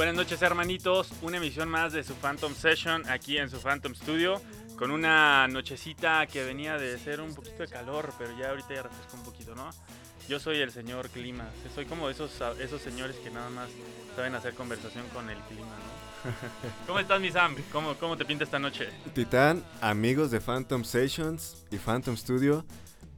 [0.00, 4.40] Buenas noches hermanitos, una emisión más de su Phantom Session aquí en su Phantom Studio
[4.78, 8.82] con una nochecita que venía de ser un poquito de calor, pero ya ahorita ya
[8.84, 9.68] refrescó un poquito, ¿no?
[10.26, 13.68] Yo soy el señor clima, soy como esos, esos señores que nada más
[14.16, 16.30] saben hacer conversación con el clima, ¿no?
[16.86, 17.54] ¿Cómo estás, mi Sam?
[17.70, 18.88] ¿Cómo, ¿Cómo te pinta esta noche?
[19.12, 22.64] Titán, amigos de Phantom Sessions y Phantom Studio,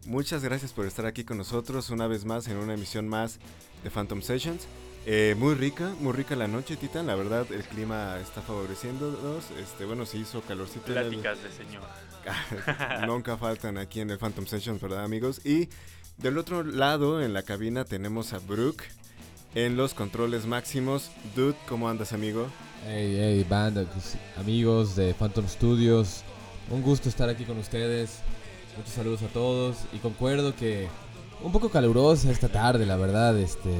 [0.06, 3.38] muchas gracias por estar aquí con nosotros una vez más en una emisión más
[3.84, 4.66] de Phantom Sessions.
[5.04, 7.06] Eh, muy rica, muy rica la noche, Titan.
[7.06, 9.50] La verdad, el clima está favoreciéndonos.
[9.60, 10.86] Este, bueno, se hizo calorcito.
[10.86, 11.82] Pláticas de señor.
[13.06, 15.44] Nunca faltan aquí en el Phantom Sessions, ¿verdad, amigos?
[15.44, 15.68] Y
[16.18, 18.84] del otro lado, en la cabina, tenemos a Brooke
[19.54, 21.10] en los controles máximos.
[21.34, 22.46] Dude, ¿cómo andas, amigo?
[22.86, 26.22] Hey, hey, banda, pues, amigos de Phantom Studios.
[26.70, 28.20] Un gusto estar aquí con ustedes.
[28.76, 29.78] Muchos saludos a todos.
[29.92, 30.88] Y concuerdo que
[31.44, 33.70] un poco calurosa esta tarde, la verdad, este,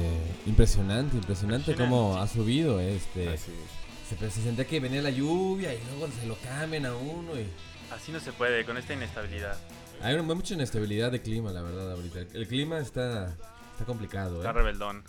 [0.45, 6.11] impresionante, impresionante cómo ha subido, este, se, se sentía que venía la lluvia y luego
[6.19, 7.47] se lo cambian a uno y...
[7.91, 9.57] Así no se puede, con esta inestabilidad.
[10.01, 12.19] Hay mucha inestabilidad de clima, la verdad, ahorita.
[12.33, 13.35] El clima está,
[13.71, 14.53] está complicado, Está ¿eh?
[14.53, 15.03] rebeldón,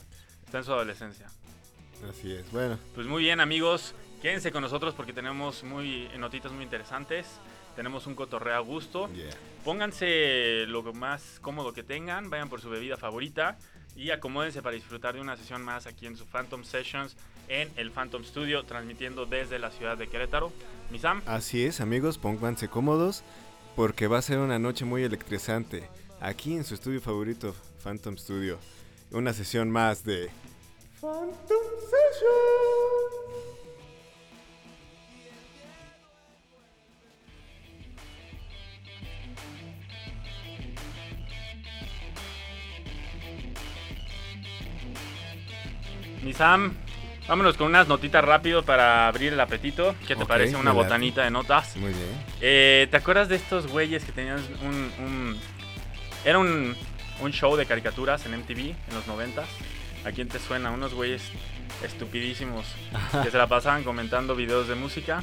[0.44, 1.26] está en su adolescencia.
[2.08, 2.78] Así es, bueno.
[2.94, 7.26] Pues muy bien, amigos, quédense con nosotros porque tenemos muy notitas muy interesantes
[7.74, 9.08] tenemos un cotorreo a gusto.
[9.64, 13.58] Pónganse lo más cómodo que tengan, vayan por su bebida favorita
[13.96, 17.16] y acomódense para disfrutar de una sesión más aquí en su Phantom Sessions
[17.48, 20.52] en el Phantom Studio, transmitiendo desde la ciudad de Querétaro.
[20.90, 21.22] Misam.
[21.26, 23.22] Así es, amigos, pónganse cómodos
[23.76, 25.88] porque va a ser una noche muy electrizante
[26.20, 28.58] aquí en su estudio favorito, Phantom Studio.
[29.10, 30.30] Una sesión más de
[31.00, 33.53] Phantom Sessions.
[46.24, 46.72] Mi Sam,
[47.28, 49.94] vámonos con unas notitas rápido para abrir el apetito.
[50.08, 51.76] ¿Qué te parece una botanita de notas?
[51.76, 52.08] Muy bien.
[52.40, 55.38] Eh, ¿Te acuerdas de estos güeyes que tenían un...
[56.24, 56.74] era un,
[57.30, 59.44] show de caricaturas en MTV en los 90
[60.04, 60.70] ¿A quién te suena?
[60.70, 61.22] Unos güeyes
[61.82, 62.64] estupidísimos
[63.22, 65.22] que se la pasaban comentando videos de música.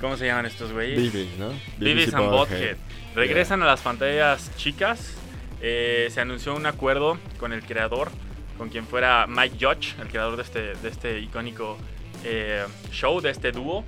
[0.00, 1.00] ¿Cómo se llaman estos güeyes?
[1.00, 1.50] Bibi, ¿no?
[1.78, 2.76] Bibis and Bothead.
[3.14, 5.14] Regresan a las pantallas chicas.
[5.60, 8.10] Eh, se anunció un acuerdo con el creador
[8.56, 11.76] con quien fuera Mike Judge, el creador de este, de este icónico
[12.24, 13.84] eh, show, de este dúo.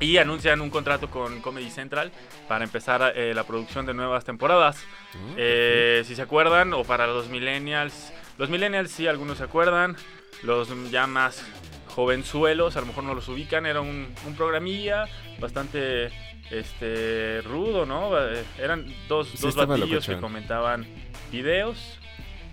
[0.00, 2.10] Y anuncian un contrato con Comedy Central
[2.48, 4.82] para empezar eh, la producción de nuevas temporadas.
[5.14, 8.12] Mm, eh, si se acuerdan, o para los millennials.
[8.36, 9.96] Los millennials sí, algunos se acuerdan.
[10.42, 11.44] Los ya más
[11.86, 13.64] jovenzuelos, a lo mejor no los ubican.
[13.64, 15.06] Era un, un programilla
[15.38, 16.10] bastante
[16.50, 18.10] este, rudo, ¿no?
[18.58, 20.84] Eran dos, dos batillos que comentaban
[21.30, 22.01] videos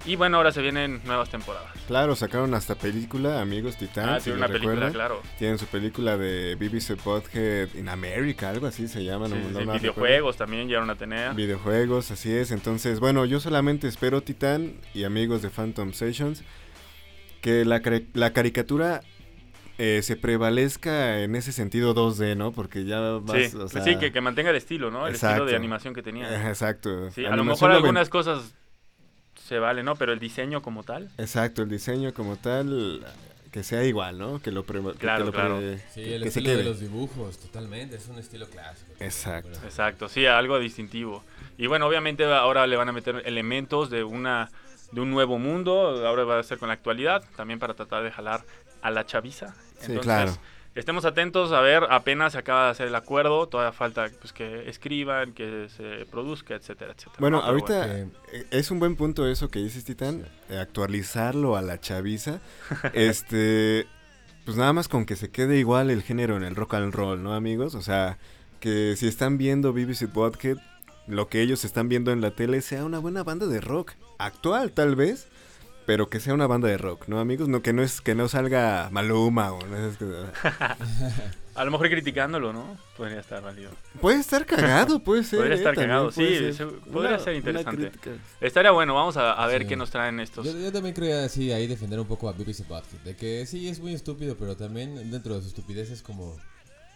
[0.05, 1.71] y bueno, ahora se vienen nuevas temporadas.
[1.87, 4.09] Claro, sacaron hasta película, Amigos Titán.
[4.09, 5.21] Ah, sí, una película, claro.
[5.37, 9.27] Tienen su película de BBC Podhead in America, algo así se llama.
[9.27, 11.33] Sí, videojuegos también llegaron a tener.
[11.35, 12.51] Videojuegos, así es.
[12.51, 16.43] Entonces, bueno, yo solamente espero, Titán y amigos de Phantom Sessions,
[17.41, 17.81] que la,
[18.13, 19.01] la caricatura
[19.77, 22.51] eh, se prevalezca en ese sentido 2D, ¿no?
[22.51, 23.81] Porque ya vas, sí, o sea...
[23.81, 25.07] sí que, que, mantenga el estilo, ¿no?
[25.07, 26.49] El estilo de animación que tenía.
[26.49, 27.09] Exacto.
[27.11, 28.58] Sí, a lo mejor algunas cosas
[29.49, 29.95] se vale, ¿no?
[29.95, 31.09] Pero el diseño como tal.
[31.17, 33.03] Exacto, el diseño como tal
[33.51, 34.39] que sea igual, ¿no?
[34.39, 35.59] Que lo Claro, claro.
[35.91, 38.91] sí, el estilo de los dibujos, totalmente, es un estilo clásico.
[38.99, 39.59] Exacto.
[39.63, 41.23] Exacto, sí, algo distintivo.
[41.57, 44.49] Y bueno, obviamente ahora le van a meter elementos de una
[44.91, 48.11] de un nuevo mundo, ahora va a ser con la actualidad, también para tratar de
[48.11, 48.43] jalar
[48.81, 49.55] a la chaviza.
[49.79, 50.37] sí, claro
[50.75, 54.69] estemos atentos a ver, apenas se acaba de hacer el acuerdo, todavía falta pues, que
[54.69, 57.17] escriban, que se produzca, etcétera, etcétera.
[57.19, 58.07] Bueno, ahorita eh,
[58.51, 60.25] es un buen punto eso que dices, Titán,
[60.59, 62.39] actualizarlo a la chaviza.
[62.93, 63.87] este,
[64.45, 67.21] pues nada más con que se quede igual el género en el rock and roll,
[67.21, 67.75] ¿no, amigos?
[67.75, 68.17] O sea,
[68.59, 70.61] que si están viendo BBC Podcast,
[71.07, 74.71] lo que ellos están viendo en la tele sea una buena banda de rock actual,
[74.71, 75.27] tal vez
[75.89, 77.47] pero que sea una banda de rock, ¿no, amigos?
[77.47, 79.97] No que no es que no salga Maluma o no es
[81.55, 82.77] A lo mejor criticándolo, ¿no?
[82.95, 83.71] Podría estar válido.
[83.99, 85.39] Puede estar cagado, puede ser.
[85.39, 86.51] Podría estar cagado, sí,
[86.93, 87.91] podría ser interesante.
[88.39, 90.45] Estaría bueno, vamos a, ver qué nos traen estos.
[90.45, 93.79] Yo, también creo así ahí defender un poco a BBC Podcast, de que sí es
[93.79, 96.37] muy estúpido, pero también dentro de su estupidez es como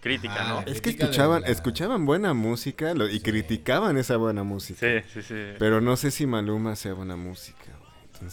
[0.02, 0.72] crítica, ¿no?
[0.72, 4.80] Es que escuchaban, escuchaban buena música y criticaban esa buena música.
[4.80, 5.56] Sí, sí, sí.
[5.58, 7.72] Pero no sé si Maluma sea buena música.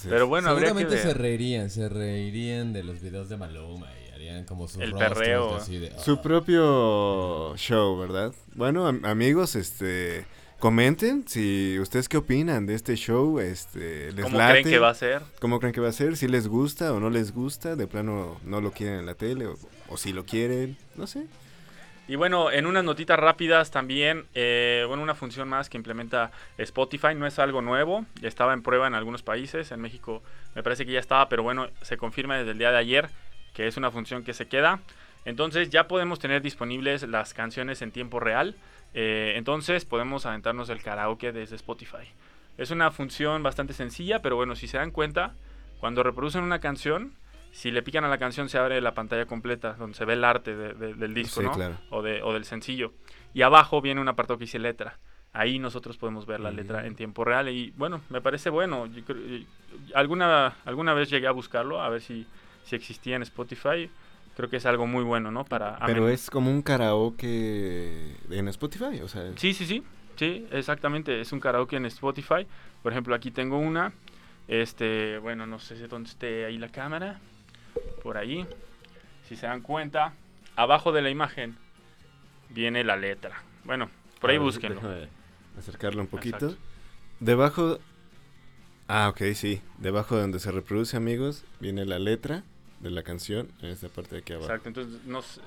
[0.09, 4.69] Pero bueno, seguramente se reirían, se reirían de los videos de Maluma y harían como
[4.69, 5.59] su El perreo.
[5.99, 8.33] Su propio show, ¿verdad?
[8.55, 10.27] Bueno, amigos, este
[10.59, 14.91] comenten si ustedes qué opinan de este show, este, les ¿Cómo late, creen que va
[14.91, 15.23] a ser?
[15.41, 18.39] cómo creen que va a ser, si les gusta o no les gusta, de plano
[18.45, 19.57] no lo quieren en la tele o,
[19.89, 21.27] o si lo quieren, no sé.
[22.11, 27.15] Y bueno, en unas notitas rápidas también, eh, bueno, una función más que implementa Spotify,
[27.15, 30.21] no es algo nuevo, ya estaba en prueba en algunos países, en México
[30.57, 33.11] me parece que ya estaba, pero bueno, se confirma desde el día de ayer
[33.55, 34.81] que es una función que se queda.
[35.25, 38.57] Entonces ya podemos tener disponibles las canciones en tiempo real,
[38.93, 42.11] eh, entonces podemos aventarnos el karaoke desde Spotify.
[42.59, 45.35] Es una función bastante sencilla, pero bueno, si se dan cuenta,
[45.79, 47.15] cuando reproducen una canción,
[47.53, 50.25] si le pican a la canción se abre la pantalla completa, donde se ve el
[50.25, 51.53] arte de- de- del disco, Sí, ¿no?
[51.53, 51.77] claro.
[51.91, 52.93] O, de, o del sencillo.
[53.35, 54.99] Y abajo viene un apartado que dice letra.
[55.33, 58.87] Ahí nosotros podemos ver la letra en tiempo real y bueno, me parece bueno.
[58.87, 59.03] Yo
[59.95, 62.27] alguna, alguna vez llegué a buscarlo, a ver si,
[62.65, 63.89] si existía en Spotify.
[64.37, 65.45] Creo que es algo muy bueno, ¿no?
[65.45, 69.83] Para Pero es como un karaoke en Spotify, o sea, Sí, sí, sí.
[70.17, 71.21] Sí, exactamente.
[71.21, 72.47] Es un karaoke en Spotify.
[72.83, 73.93] Por ejemplo, aquí tengo una.
[74.49, 77.21] Este, bueno, no sé dónde esté ahí la cámara.
[78.03, 78.47] Por ahí.
[79.29, 80.13] Si se dan cuenta,
[80.57, 81.57] abajo de la imagen
[82.49, 83.43] viene la letra.
[83.65, 83.89] Bueno,
[84.21, 84.81] por ahí ver, búsquenlo.
[85.59, 86.37] acercarlo un poquito.
[86.47, 86.57] Exacto.
[87.21, 87.79] Debajo.
[88.89, 89.61] Ah, ok, sí.
[89.79, 92.43] Debajo de donde se reproduce, amigos, viene la letra
[92.81, 94.47] de la canción en esta parte de aquí abajo.
[94.49, 94.69] Exacto.
[94.69, 95.41] Entonces, nos-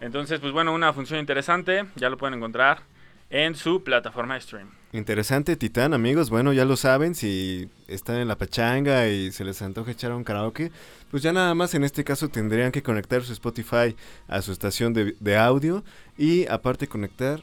[0.00, 1.86] entonces, pues bueno, una función interesante.
[1.96, 2.82] Ya lo pueden encontrar
[3.30, 4.68] en su plataforma de stream.
[4.92, 6.30] Interesante, Titán, amigos.
[6.30, 10.24] Bueno, ya lo saben, si están en la pachanga y se les antoja echar un
[10.24, 10.72] karaoke,
[11.12, 13.94] pues ya nada más en este caso tendrían que conectar su Spotify
[14.26, 15.84] a su estación de, de audio
[16.18, 17.40] y aparte conectar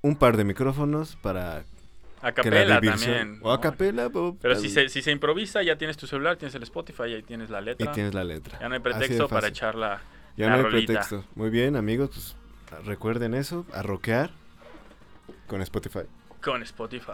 [0.00, 1.64] un par de micrófonos para
[2.22, 3.40] A capela también.
[3.42, 6.54] O a capela, o- Pero si se, si se improvisa, ya tienes tu celular, tienes
[6.54, 7.90] el Spotify, ahí tienes la Y letra.
[7.92, 8.60] tienes la letra.
[8.60, 10.00] Ya no hay pretexto para echar la,
[10.36, 10.86] Ya la no hay rolita.
[10.92, 11.24] pretexto.
[11.34, 12.10] Muy bien, amigos,
[12.70, 14.30] pues recuerden eso, a rockear
[15.46, 16.00] con Spotify.
[16.42, 17.12] con Spotify.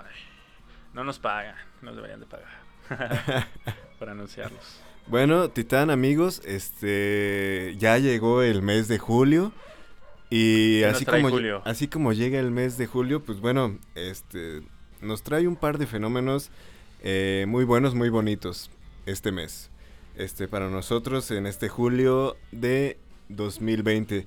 [0.93, 2.49] No nos pagan, nos deberían de pagar
[3.99, 4.81] por anunciarlos.
[5.07, 9.53] Bueno, Titán, amigos, este ya llegó el mes de julio
[10.31, 14.63] y así como llega el mes de julio, pues bueno, este
[15.01, 16.51] nos trae un par de fenómenos
[17.03, 18.71] eh, muy buenos, muy bonitos
[19.07, 19.71] este mes.
[20.17, 22.99] Este para nosotros en este julio de
[23.29, 24.27] 2020.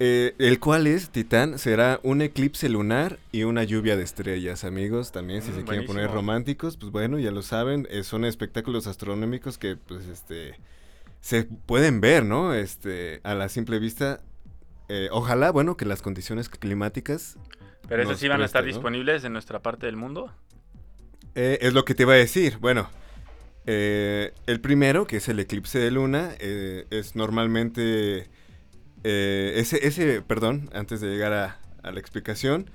[0.00, 5.10] Eh, el cual es, Titán, será un eclipse lunar y una lluvia de estrellas, amigos.
[5.10, 7.86] También, si Mm, se quieren poner románticos, pues bueno, ya lo saben.
[7.90, 10.54] eh, son espectáculos astronómicos que, pues, este,
[11.20, 12.54] se pueden ver, ¿no?
[12.54, 14.20] Este, a la simple vista.
[14.88, 17.36] Eh, ojalá, bueno, que las condiciones climáticas.
[17.88, 20.32] Pero esos nos sí van a estar disponibles en nuestra parte del mundo.
[21.34, 22.58] Eh, es lo que te iba a decir.
[22.58, 22.88] Bueno,
[23.66, 28.28] eh, el primero, que es el eclipse de luna, eh, es normalmente...
[29.04, 32.70] eh, ese, ese, perdón, antes de llegar a, a la explicación,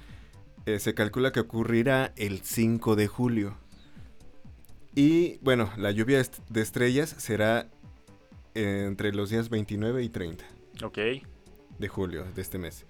[0.65, 3.57] eh, se calcula que ocurrirá el 5 de julio.
[4.95, 7.67] Y bueno, la lluvia de estrellas será
[8.53, 10.45] entre los días 29 y 30
[10.83, 10.99] Ok.
[11.79, 12.85] de julio de este mes.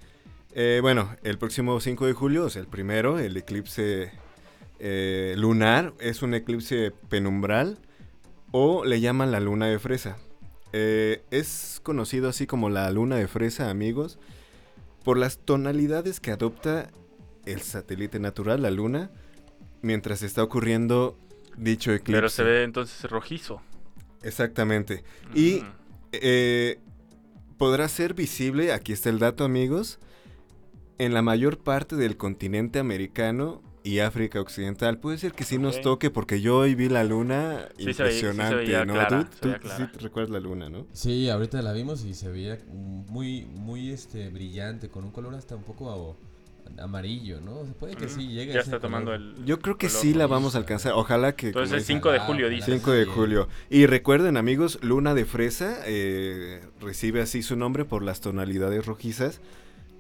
[0.54, 4.12] Eh, bueno, el próximo 5 de julio, o sea, el primero, el eclipse
[4.80, 7.80] eh, lunar, es un eclipse penumbral
[8.52, 10.18] o le llaman la luna de fresa.
[10.74, 14.20] Eh, es conocido así como la luna de fresa, amigos,
[15.04, 16.90] por las tonalidades que adopta
[17.46, 19.12] el satélite natural, la luna,
[19.82, 21.18] mientras está ocurriendo
[21.58, 22.14] dicho eclipse.
[22.14, 23.62] Pero se ve entonces rojizo.
[24.24, 25.04] Exactamente.
[25.36, 25.72] Y Mm.
[26.14, 26.80] eh,
[27.58, 30.00] podrá ser visible, aquí está el dato amigos,
[30.98, 34.98] en la mayor parte del continente americano y África Occidental.
[34.98, 35.82] Puede ser que sí nos Ok.
[35.84, 38.94] toque porque yo hoy vi la luna Sí se veía- sí se impresionante, veía ¿no?
[38.94, 40.88] clara, Tú, tú sí te recuerdas la luna, ¿no?
[40.94, 45.56] Sí, ahorita la vimos y se veía muy, muy este, brillante, con un color hasta
[45.56, 46.34] un poco a-
[46.82, 47.60] amarillo, ¿no?
[47.60, 49.36] O sea, puede que Mm, sí llegue a Ya está tomando color.
[49.38, 49.46] el.
[49.46, 50.94] Yo creo que sí la vamos a alcanzar.
[50.94, 51.48] Ojalá que...
[51.48, 52.72] Entonces el dices, 5 de Ojalá, julio dice.
[52.72, 53.50] 5 de julio.
[53.70, 59.42] Y recuerden, amigos, Luna de Fresa eh, recibe así su nombre por las tonalidades rojizas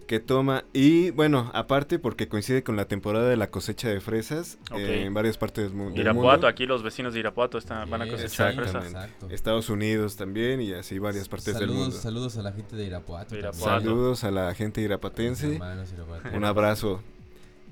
[0.06, 0.66] que toma.
[0.74, 5.14] Y bueno, aparte porque coincide con la temporada de la cosecha de fresas eh, en
[5.14, 6.48] varias partes del, mu- del Irapuato, mundo.
[6.48, 8.86] aquí los vecinos de Irapuato están, van a cosechar fresas.
[8.86, 9.28] Exacto.
[9.30, 11.92] Estados Unidos también y así varias partes del mundo.
[11.96, 13.34] Saludos a la gente de Irapuato.
[13.36, 13.40] De.
[13.42, 13.66] Irapuato.
[13.66, 15.54] Saludos a la gente irapatense.
[15.54, 15.94] hermanos.
[16.34, 17.02] Un abrazo.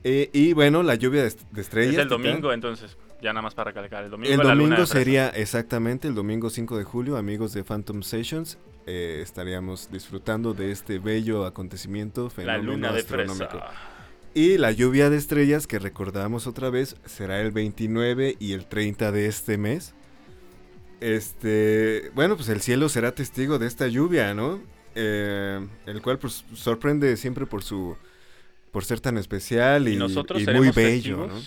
[0.03, 1.93] Eh, y bueno, la lluvia de, est- de estrellas.
[1.93, 2.21] Es el Titán.
[2.23, 2.97] domingo, entonces.
[3.21, 4.03] Ya nada más para recalcar.
[4.03, 7.53] El domingo, El es la luna domingo sería exactamente el domingo 5 de julio, amigos
[7.53, 8.57] de Phantom Sessions.
[8.87, 13.49] Eh, estaríamos disfrutando de este bello acontecimiento, La fenómeno luna de astronómico.
[13.49, 13.71] fresa.
[14.33, 19.11] Y la lluvia de estrellas, que recordamos otra vez, será el 29 y el 30
[19.11, 19.93] de este mes.
[21.01, 24.61] Este, bueno, pues el cielo será testigo de esta lluvia, ¿no?
[24.95, 27.95] Eh, el cual pues, sorprende siempre por su
[28.71, 31.41] por ser tan especial y, Y nosotros y seremos muy bello, ¿no?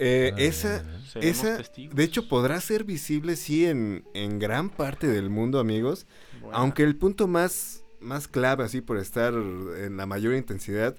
[0.00, 0.84] Eh, Ah, esa,
[1.20, 1.94] esa, testigos.
[1.96, 6.06] de hecho, podrá ser visible, sí, en, en gran parte del mundo, amigos.
[6.40, 10.96] Bueno, Aunque el punto más, más clave, así por estar en la mayor intensidad,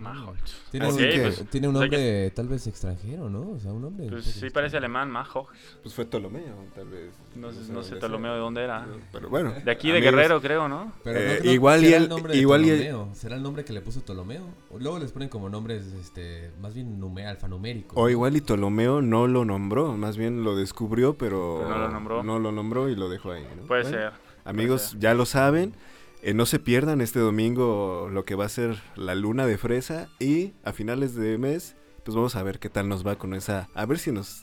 [0.00, 0.62] Majholz.
[0.70, 3.50] Tiene, Así un, que- pues, tiene un o sea que- nombre tal vez extranjero, ¿no?
[3.50, 4.08] O sea, un nombre.
[4.08, 5.48] Pues sí parece alemán, Majholz.
[5.82, 7.10] Pues fue Ptolomeo, tal vez.
[7.36, 8.86] No sé, no sé Ptolomeo de dónde era.
[9.12, 9.52] Pero bueno.
[9.64, 10.92] De aquí de amigos, Guerrero, creo, ¿no?
[11.04, 13.14] Pero Eh, no creo- igual y el- el nombre de igual y el- Ptolomeo.
[13.14, 14.42] ¿Será el nombre que le puso Ptolomeo?
[14.78, 17.96] Luego les ponen como nombres, este, más bien nume- alfanuméricos.
[17.96, 21.88] O igual y Ptolomeo no lo nombró, más bien lo descubrió, pero, Pero no lo
[21.88, 22.22] nombró.
[22.22, 23.46] no lo nombró y lo dejó ahí.
[23.60, 23.66] ¿no?
[23.66, 24.12] Puede Bueno, ser.
[24.44, 24.98] Amigos, ser.
[25.00, 25.74] ya lo saben.
[26.22, 30.08] Eh, no se pierdan este domingo lo que va a ser la luna de fresa.
[30.18, 33.68] Y a finales de mes, pues vamos a ver qué tal nos va con esa.
[33.74, 34.42] A ver si nos,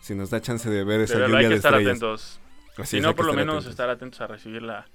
[0.00, 1.90] si nos da chance de ver esa Pero lluvia hay que de estar estrellas.
[1.98, 2.40] atentos.
[2.78, 3.70] Así Si es, no, por lo menos atentos.
[3.70, 4.86] estar atentos a recibir la,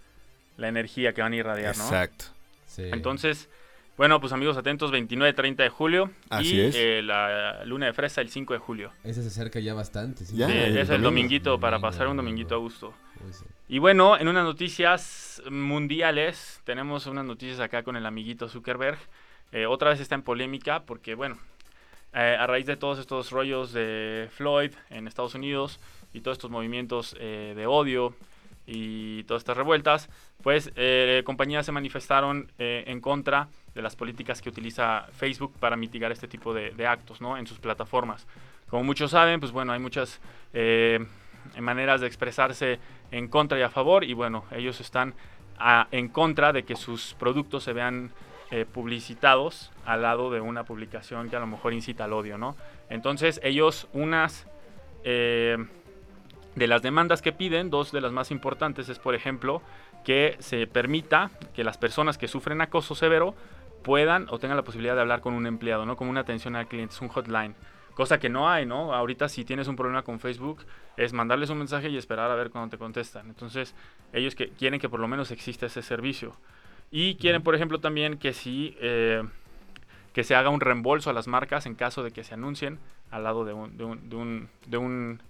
[0.57, 1.83] la energía que van a irradiar, ¿no?
[1.83, 2.25] Exacto.
[2.67, 2.83] Sí.
[2.91, 3.49] Entonces,
[3.97, 6.11] bueno, pues amigos atentos, 29-30 de julio.
[6.29, 6.75] Así y es.
[6.75, 8.91] eh, la luna de fresa el 5 de julio.
[9.03, 10.25] Ese se acerca ya bastante.
[10.25, 10.35] ¿sí?
[10.37, 11.03] Ya, el es el domingo.
[11.03, 12.93] dominguito para pasar un dominguito a gusto.
[13.31, 13.45] Sí.
[13.69, 18.97] Y bueno, en unas noticias mundiales, tenemos unas noticias acá con el amiguito Zuckerberg.
[19.51, 21.37] Eh, otra vez está en polémica porque, bueno,
[22.13, 25.79] eh, a raíz de todos estos rollos de Floyd en Estados Unidos
[26.13, 28.15] y todos estos movimientos eh, de odio
[28.67, 30.09] y todas estas revueltas,
[30.41, 35.75] pues eh, compañías se manifestaron eh, en contra de las políticas que utiliza Facebook para
[35.75, 37.37] mitigar este tipo de, de actos ¿no?
[37.37, 38.25] en sus plataformas.
[38.69, 40.19] Como muchos saben, pues bueno, hay muchas
[40.53, 41.05] eh,
[41.59, 42.79] maneras de expresarse
[43.11, 45.13] en contra y a favor y bueno, ellos están
[45.59, 48.11] a- en contra de que sus productos se vean
[48.51, 52.55] eh, publicitados al lado de una publicación que a lo mejor incita al odio, ¿no?
[52.89, 54.47] Entonces ellos unas
[55.03, 55.57] eh,
[56.55, 59.61] de las demandas que piden, dos de las más importantes es, por ejemplo,
[60.03, 63.35] que se permita que las personas que sufren acoso severo
[63.85, 65.95] puedan o tengan la posibilidad de hablar con un empleado, ¿no?
[65.95, 67.55] Como una atención al cliente, es un hotline.
[67.93, 68.93] Cosa que no hay, ¿no?
[68.93, 70.65] Ahorita si tienes un problema con Facebook
[70.97, 73.27] es mandarles un mensaje y esperar a ver cuando te contestan.
[73.27, 73.73] Entonces
[74.11, 76.35] ellos que quieren que por lo menos exista ese servicio.
[76.91, 79.23] Y quieren, por ejemplo, también que si eh,
[80.13, 82.79] que se haga un reembolso a las marcas en caso de que se anuncien
[83.11, 85.21] al lado de un, de un, de un, de un-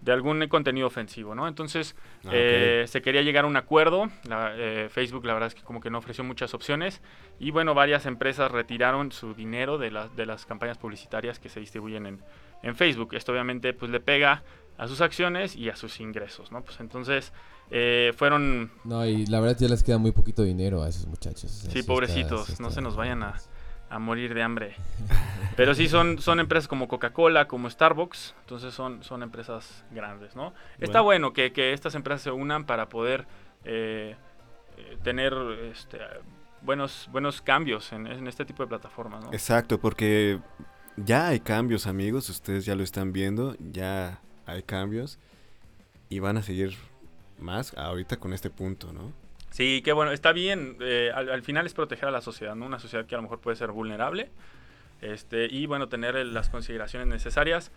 [0.00, 1.46] de algún contenido ofensivo, ¿no?
[1.46, 4.08] Entonces Ah, eh, se quería llegar a un acuerdo.
[4.28, 7.02] La, eh, Facebook, la verdad es que como que no ofreció muchas opciones.
[7.38, 11.60] Y bueno, varias empresas retiraron su dinero de, las de las campañas publicitarias que se
[11.60, 12.22] distribuyen en,
[12.62, 13.14] en Facebook.
[13.14, 14.42] Esto obviamente pues le pega
[14.78, 16.62] a sus acciones y a sus ingresos, ¿no?
[16.62, 17.32] Pues entonces
[17.70, 21.50] eh, fueron No, y la verdad ya les queda muy poquito dinero a esos muchachos.
[21.50, 23.34] Sí, está- pobrecitos, no está- se nos vayan a-
[23.90, 24.76] a morir de hambre.
[25.56, 30.54] Pero sí son, son empresas como Coca-Cola, como Starbucks, entonces son, son empresas grandes, ¿no?
[30.78, 33.26] Está bueno que, que estas empresas se unan para poder
[33.64, 34.16] eh,
[34.78, 35.34] eh, tener
[35.70, 35.98] este,
[36.62, 39.32] buenos, buenos cambios en, en este tipo de plataformas, ¿no?
[39.32, 40.40] Exacto, porque
[40.96, 42.28] ya hay cambios, amigos.
[42.28, 43.56] Ustedes ya lo están viendo.
[43.58, 45.18] Ya hay cambios.
[46.08, 46.76] Y van a seguir
[47.38, 49.12] más ahorita con este punto, ¿no?
[49.50, 50.76] Sí, que bueno, está bien.
[50.80, 52.66] eh, al, al final es proteger a la sociedad, ¿no?
[52.66, 54.30] Una sociedad que a lo mejor puede ser vulnerable.
[55.00, 57.70] Este, y bueno, tener las consideraciones necesarias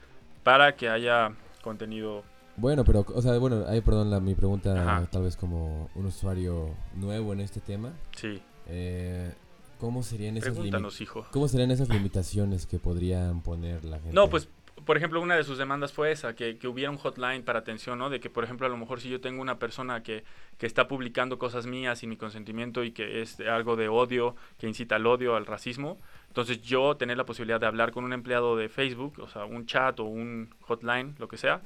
[0.44, 2.24] para que haya contenido.
[2.58, 5.08] Bueno, pero, o sea, bueno, ahí, perdón, la, mi pregunta, Ajá.
[5.10, 7.94] tal vez como un usuario nuevo en este tema.
[8.16, 9.34] Sí, eh,
[9.80, 11.26] ¿Cómo serían esas limi- pregúntanos, hijo.
[11.32, 14.14] ¿Cómo serían esas limitaciones que podrían poner la gente?
[14.14, 14.48] No, pues
[14.86, 18.00] por ejemplo, una de sus demandas fue esa, que, que, hubiera un hotline para atención,
[18.00, 18.10] ¿no?
[18.10, 20.24] De que, por ejemplo, a lo mejor si yo tengo una persona que,
[20.58, 24.68] que está publicando cosas mías sin mi consentimiento y que es algo de odio, que
[24.68, 28.58] incita al odio, al racismo, entonces yo tener la posibilidad de hablar con un empleado
[28.58, 31.62] de Facebook, o sea, un chat o un hotline, lo que sea,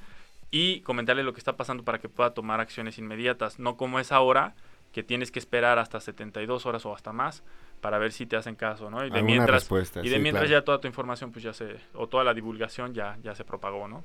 [0.51, 4.11] y comentarle lo que está pasando para que pueda tomar acciones inmediatas, no como es
[4.11, 4.55] ahora,
[4.91, 7.43] que tienes que esperar hasta 72 horas o hasta más
[7.81, 9.05] para ver si te hacen caso, ¿no?
[9.05, 9.69] Y de mientras,
[10.03, 13.17] y de mientras ya toda tu información, pues ya se, o toda la divulgación ya,
[13.21, 14.03] ya se propagó, ¿no?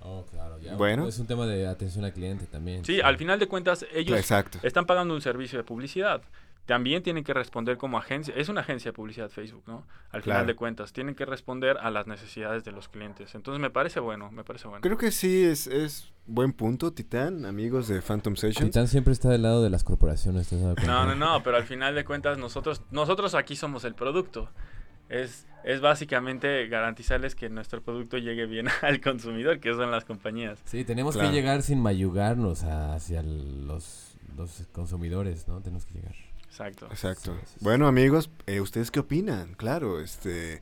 [0.00, 0.74] Oh, claro, ya.
[0.74, 1.06] Bueno.
[1.06, 2.84] Es un tema de atención al cliente también.
[2.84, 4.18] Sí, al final de cuentas, ellos
[4.62, 6.22] están pagando un servicio de publicidad
[6.66, 9.84] también tienen que responder como agencia, es una agencia de publicidad Facebook, ¿no?
[10.10, 13.34] Al final de cuentas, tienen que responder a las necesidades de los clientes.
[13.34, 14.80] Entonces me parece bueno, me parece bueno.
[14.80, 18.70] Creo que sí, es, es buen punto, Titán, amigos de Phantom Sessions.
[18.70, 20.52] Titán siempre está del lado de las corporaciones.
[20.52, 24.48] No, no, no, pero al final de cuentas nosotros, nosotros aquí somos el producto.
[25.08, 30.60] Es, es básicamente garantizarles que nuestro producto llegue bien al consumidor, que son las compañías.
[30.64, 35.60] Sí, tenemos que llegar sin mayugarnos hacia los, los consumidores, ¿no?
[35.60, 36.14] Tenemos que llegar.
[36.52, 36.86] Exacto.
[36.90, 37.34] Exacto.
[37.60, 39.54] Bueno, amigos, eh, ¿ustedes qué opinan?
[39.54, 40.60] Claro, este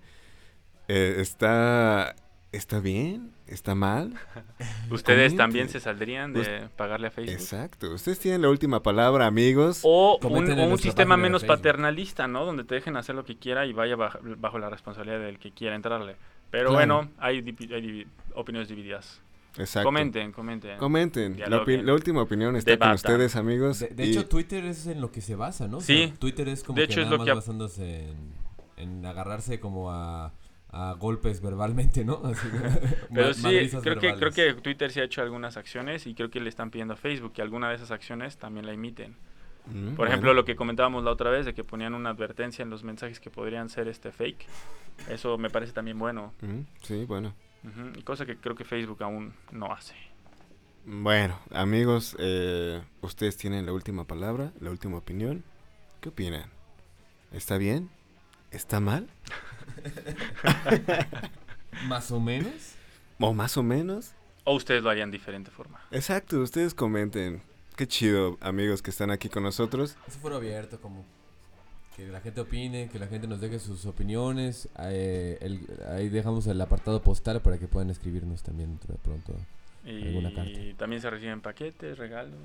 [0.87, 2.15] eh, está
[2.53, 4.15] está bien, está mal.
[4.91, 7.35] Ustedes también se saldrían de pagarle a Facebook.
[7.35, 7.93] Exacto.
[7.93, 9.81] Ustedes tienen la última palabra, amigos.
[9.83, 12.45] O un, sistema menos paternalista, ¿no?
[12.45, 15.75] Donde te dejen hacer lo que quiera y vaya bajo, la responsabilidad del que quiera
[15.75, 16.15] entrarle.
[16.53, 17.39] Pero bueno, hay,
[17.73, 18.07] hay
[18.37, 19.21] opiniones divididas.
[19.59, 19.89] Exacto.
[19.89, 20.79] Comenten, comenten.
[20.79, 21.37] Comenten.
[21.49, 23.85] La, última opinión está con ustedes, amigos.
[23.91, 25.81] De, hecho, Twitter es en lo que se basa, ¿no?
[25.81, 26.13] Sí.
[26.19, 28.07] Twitter es como de hecho, es lo que basándose
[28.77, 30.33] en, agarrarse como a,
[30.99, 32.23] golpes verbalmente, ¿no?
[33.15, 36.41] Pero sí, creo que, creo que Twitter sí ha hecho algunas acciones y creo que
[36.41, 39.17] le están pidiendo a Facebook que alguna de esas acciones también la imiten.
[39.67, 42.71] Mm, Por ejemplo, lo que comentábamos la otra vez de que ponían una advertencia en
[42.71, 44.47] los mensajes que podrían ser este fake.
[45.09, 46.33] Eso me parece también bueno.
[46.41, 47.35] Mm, sí, bueno.
[47.97, 49.95] Y cosa que creo que Facebook aún no hace.
[50.87, 55.45] Bueno, amigos, eh, ustedes tienen la última palabra, la última opinión.
[56.01, 56.51] ¿Qué opinan?
[57.33, 57.91] ¿Está bien?
[58.51, 59.09] ¿Está mal?
[61.87, 62.75] ¿Más o menos?
[63.19, 64.15] ¿O más o menos?
[64.45, 65.81] ¿O ustedes lo harían de diferente forma?
[65.91, 67.43] Exacto, ustedes comenten.
[67.77, 69.97] Qué chido, amigos que están aquí con nosotros.
[70.09, 71.05] Eso fue abierto, como
[72.07, 74.69] que la gente opine, que la gente nos deje sus opiniones.
[74.79, 79.35] Eh, ahí dejamos el apartado postal para que puedan escribirnos también de pronto
[79.85, 80.51] y alguna carta.
[80.51, 82.39] Y también se reciben paquetes, regalos.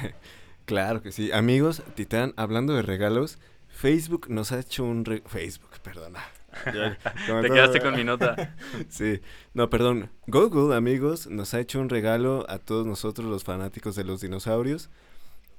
[0.64, 1.32] claro que sí.
[1.32, 5.04] Amigos, Titán, hablando de regalos, Facebook nos ha hecho un...
[5.26, 6.20] Facebook, perdona.
[6.64, 8.54] Te quedaste con mi nota.
[8.88, 9.20] sí,
[9.52, 10.10] no, perdón.
[10.26, 14.88] Google, amigos, nos ha hecho un regalo a todos nosotros los fanáticos de los dinosaurios.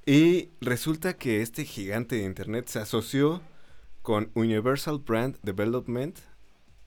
[0.06, 3.42] Y resulta que este gigante de internet se asoció
[4.02, 6.18] con Universal Brand Development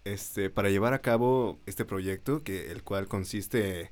[0.03, 3.91] este, para llevar a cabo este proyecto, que, el cual consiste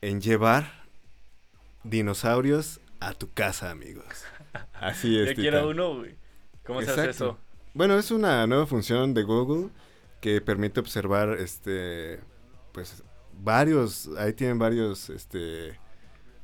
[0.00, 0.84] en llevar
[1.82, 4.24] dinosaurios a tu casa, amigos.
[4.74, 5.28] Así es.
[5.30, 6.16] Yo quiero uno, güey.
[6.64, 7.38] ¿Cómo se hace eso?
[7.74, 9.70] Bueno, es una nueva función de Google
[10.20, 12.20] que permite observar, este,
[12.72, 13.02] pues,
[13.38, 15.78] varios, ahí tienen varios, este,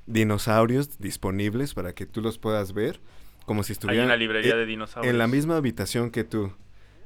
[0.06, 3.00] dinosaurios disponibles para que tú los puedas ver,
[3.46, 5.10] como si estuvieran en librería de dinosaurios.
[5.10, 6.52] En la misma habitación que tú.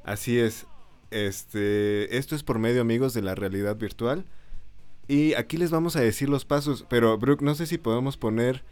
[0.04, 0.66] Así es.
[1.10, 4.24] Este, esto es por medio, amigos, de la realidad virtual.
[5.08, 8.64] Y aquí les vamos a decir los pasos, pero Brooke, no sé si podemos poner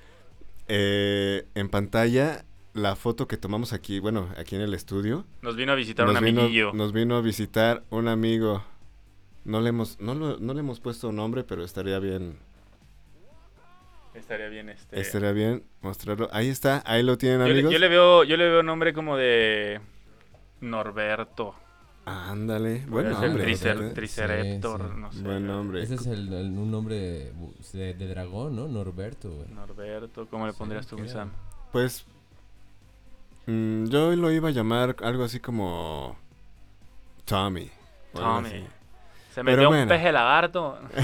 [0.66, 5.24] eh, en pantalla la foto que tomamos aquí, bueno, aquí en el estudio.
[5.42, 6.72] Nos vino a visitar un amiguillo.
[6.72, 8.64] Nos vino a visitar un amigo.
[9.44, 12.38] No le hemos, no, no le hemos puesto nombre, pero estaría bien
[14.14, 15.00] Estaría bien este.
[15.00, 16.28] Estaría bien mostrarlo.
[16.32, 17.72] Ahí está, ahí lo tienen amigos.
[17.72, 19.80] yo le veo, yo le veo nombre como de
[20.60, 21.54] Norberto.
[22.06, 23.56] Ándale, buen nombre.
[23.94, 25.22] Triceraptor, no sé.
[25.22, 25.82] Buen nombre.
[25.82, 27.32] Ese es el, un nombre
[27.72, 28.68] de, dragón, ¿no?
[28.68, 31.30] Norberto, Norberto, ¿cómo le pondrías tú, Sam?
[31.72, 32.04] Pues
[33.46, 36.16] mm, yo lo iba a llamar algo así como
[37.24, 37.70] Tommy.
[38.12, 38.66] Tommy.
[39.34, 40.78] Se metió un peje lagarto.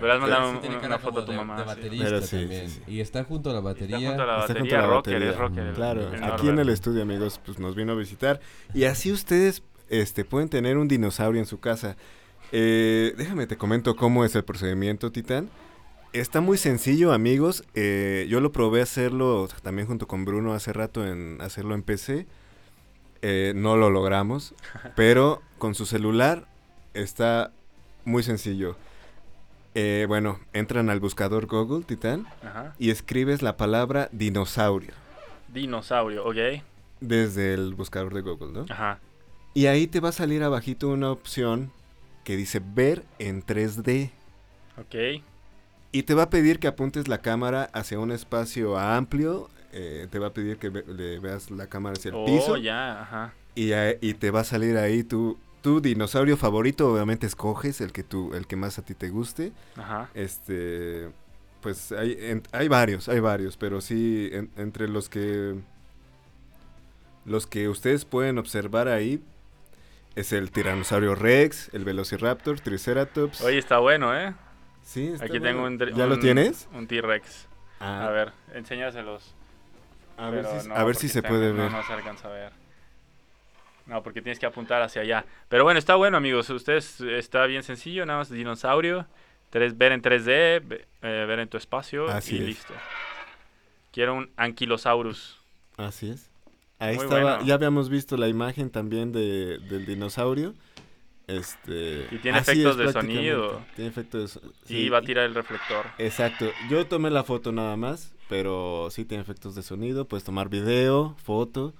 [0.00, 0.50] Pero has mandado
[0.82, 1.58] una, foto a tu mamá.
[1.58, 2.68] De baterista también.
[2.88, 3.98] Y está junto a la batería.
[3.98, 5.72] Está junto a la batería, rocker, es rocker.
[5.74, 8.40] Claro, aquí en el estudio, amigos, pues nos vino a visitar.
[8.74, 11.96] Y así ustedes este, pueden tener un dinosaurio en su casa.
[12.50, 15.50] Eh, déjame te comento cómo es el procedimiento, Titán.
[16.12, 17.62] Está muy sencillo, amigos.
[17.74, 21.84] Eh, yo lo probé a hacerlo también junto con Bruno hace rato en hacerlo en
[21.84, 22.26] PC.
[23.22, 24.52] Eh, no lo logramos,
[24.96, 26.49] pero con su celular
[26.94, 27.52] está
[28.04, 28.76] muy sencillo.
[29.74, 32.26] Eh, bueno, entran al buscador Google, Titán,
[32.78, 34.92] y escribes la palabra dinosaurio.
[35.48, 36.62] Dinosaurio, ok.
[37.00, 38.66] Desde el buscador de Google, ¿no?
[38.68, 38.98] Ajá.
[39.54, 41.70] Y ahí te va a salir abajito una opción
[42.24, 44.10] que dice ver en 3D.
[44.78, 45.22] Ok.
[45.92, 49.48] Y te va a pedir que apuntes la cámara hacia un espacio amplio.
[49.72, 52.56] eh, te va a pedir que ve- le veas la cámara hacia el Oh, piso.
[52.56, 53.34] ya, ajá.
[53.54, 56.92] Y, y te va a salir ahí tu, tu dinosaurio favorito.
[56.92, 59.52] Obviamente escoges el que, tú, el que más a ti te guste.
[59.76, 60.08] Ajá.
[60.14, 61.10] Este,
[61.60, 65.54] pues hay, en- hay varios, hay varios, pero sí, en- entre los que
[67.24, 69.22] los que ustedes pueden observar ahí
[70.16, 73.40] es el tiranosaurio Rex, el Velociraptor, Triceratops.
[73.42, 74.34] Oye, está bueno, ¿eh?
[74.82, 75.46] sí, está Aquí bueno.
[75.78, 75.96] tengo un...
[75.96, 76.66] ¿Ya lo tienes?
[76.74, 77.46] Un T-Rex.
[77.78, 79.34] Ah, A ver, enséñaselos.
[80.16, 81.70] a ver, si, no, a ver si se puede no, ver.
[81.72, 82.52] No se alcanza a ver.
[83.90, 85.24] No, porque tienes que apuntar hacia allá.
[85.48, 86.48] Pero bueno, está bueno, amigos.
[86.48, 89.06] Ustedes está bien sencillo, nada más dinosaurio.
[89.52, 92.44] Ver en 3D, ve- eh, ver en tu espacio Así y es.
[92.46, 92.72] listo.
[93.90, 95.38] Quiero un Ankylosaurus.
[95.76, 96.30] Así es.
[96.78, 97.44] Ahí Muy estaba, bueno.
[97.44, 100.54] ya habíamos visto la imagen también de, del dinosaurio.
[101.26, 103.60] Este, Y tiene efectos es de sonido.
[103.74, 105.84] Tiene efectos de so- Y sí, va a tirar el reflector.
[105.98, 106.46] Exacto.
[106.68, 110.06] Yo tomé la foto nada más, pero sí tiene efectos de sonido.
[110.06, 111.74] Puedes tomar video, foto.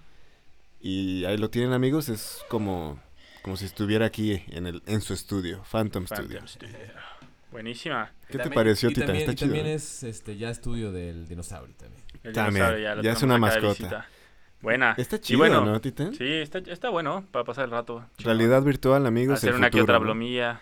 [0.81, 2.09] Y ahí lo tienen amigos.
[2.09, 3.01] Es como,
[3.43, 6.41] como si estuviera aquí en, el, en su estudio, Phantom, Studio.
[6.41, 6.77] Phantom Studio.
[7.53, 8.13] Buenísima.
[8.27, 8.93] ¿Qué te También- pareció?
[8.93, 9.49] También, Está y chido.
[9.49, 9.75] también ¿eh?
[9.75, 12.03] es este, ya estudio del dinosaurio también.
[12.23, 14.07] El También, dinosaurio ya es una mascota.
[14.61, 14.95] Buena.
[14.99, 16.15] Está Y chido, bueno, ¿no, Titán?
[16.15, 18.05] Sí, está, está bueno para pasar el rato.
[18.19, 19.39] Realidad virtual, amigos.
[19.39, 20.61] hacer el una que otra ¿no?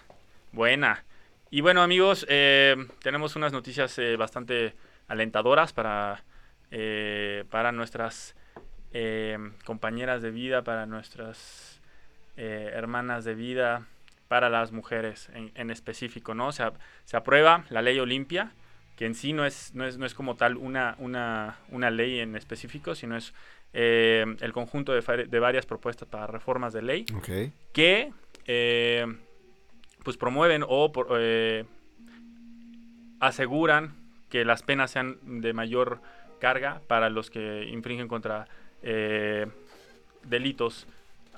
[0.53, 1.05] Buena.
[1.51, 4.75] Y bueno, amigos, eh, tenemos unas noticias eh, bastante
[5.09, 6.23] alentadoras para,
[6.71, 8.35] eh, para nuestras
[8.93, 11.81] eh, compañeras de vida, para nuestras
[12.37, 13.87] eh, hermanas de vida,
[14.29, 16.53] para las mujeres en, en específico, ¿no?
[16.53, 16.65] Se,
[17.05, 18.53] se aprueba la ley Olimpia,
[18.97, 22.21] que en sí no es, no es, no es como tal una, una, una ley
[22.21, 23.33] en específico, sino es
[23.73, 27.07] eh, el conjunto de, de varias propuestas para reformas de ley
[27.73, 28.13] que
[28.47, 29.07] eh,
[30.05, 31.65] pues promueven o por- eh,
[33.21, 33.95] aseguran
[34.29, 36.01] que las penas sean de mayor
[36.41, 38.47] carga para los que infringen contra
[38.83, 39.47] eh,
[40.25, 40.87] delitos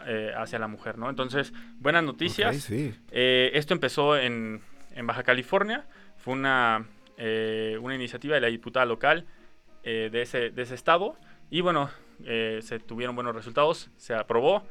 [0.06, 1.10] eh, hacia la mujer, ¿no?
[1.10, 2.56] Entonces, buenas noticias.
[2.56, 2.94] Sí.
[3.10, 4.60] Eh, esto empezó en,
[4.94, 5.84] en Baja California,
[6.18, 9.26] fue una, eh, una iniciativa de la diputada local
[9.82, 11.16] de, ese, de ese estado
[11.50, 11.90] y bueno,
[12.26, 14.66] eh, se tuvieron buenos resultados, se aprobó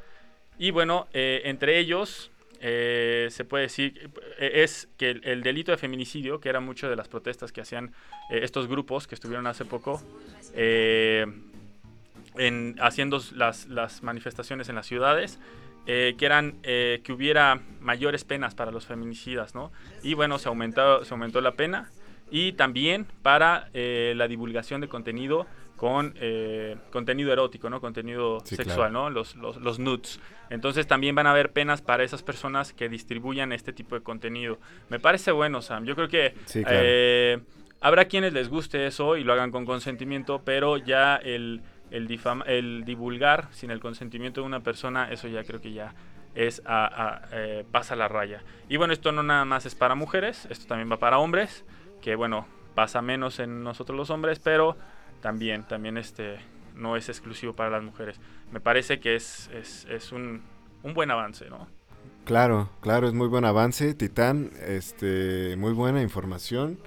[0.56, 2.30] y bueno, entre ellos
[2.60, 6.90] eh, se puede decir, eh, es que el, el delito de feminicidio, que era mucho
[6.90, 7.92] de las protestas que hacían
[8.30, 10.00] eh, estos grupos que estuvieron hace poco,
[10.54, 11.26] eh,
[12.36, 15.38] en, haciendo las, las manifestaciones en las ciudades,
[15.86, 19.72] eh, que eran eh, que hubiera mayores penas para los feminicidas, ¿no?
[20.02, 21.90] Y bueno, se aumentó, se aumentó la pena
[22.30, 27.80] y también para eh, la divulgación de contenido con eh, contenido erótico, ¿no?
[27.80, 28.92] Contenido Sí, sexual, claro.
[28.92, 29.10] ¿no?
[29.10, 30.20] Los, los, los nudes.
[30.50, 34.58] Entonces también van a haber penas para esas personas que distribuyan este tipo de contenido.
[34.90, 35.86] Me parece bueno, Sam.
[35.86, 37.42] Yo creo que Sí, claro.
[37.80, 43.48] habrá quienes les guste eso y lo hagan con consentimiento, pero ya el, el, divulgar
[43.50, 45.94] sin el consentimiento de una persona, eso ya creo que ya
[46.34, 48.42] es a, a, eh, pasa la raya.
[48.68, 51.64] Y bueno, esto no nada más es para mujeres, esto también va para hombres,
[52.00, 54.76] que bueno, pasa menos en nosotros los hombres, pero
[55.20, 56.38] también, también este,
[56.74, 58.20] no es exclusivo para las mujeres.
[58.52, 60.42] Me parece que es, es, es un,
[60.82, 61.68] un buen avance, ¿no?
[62.24, 66.78] Claro, claro, es muy buen avance, Titán, este, muy buena información.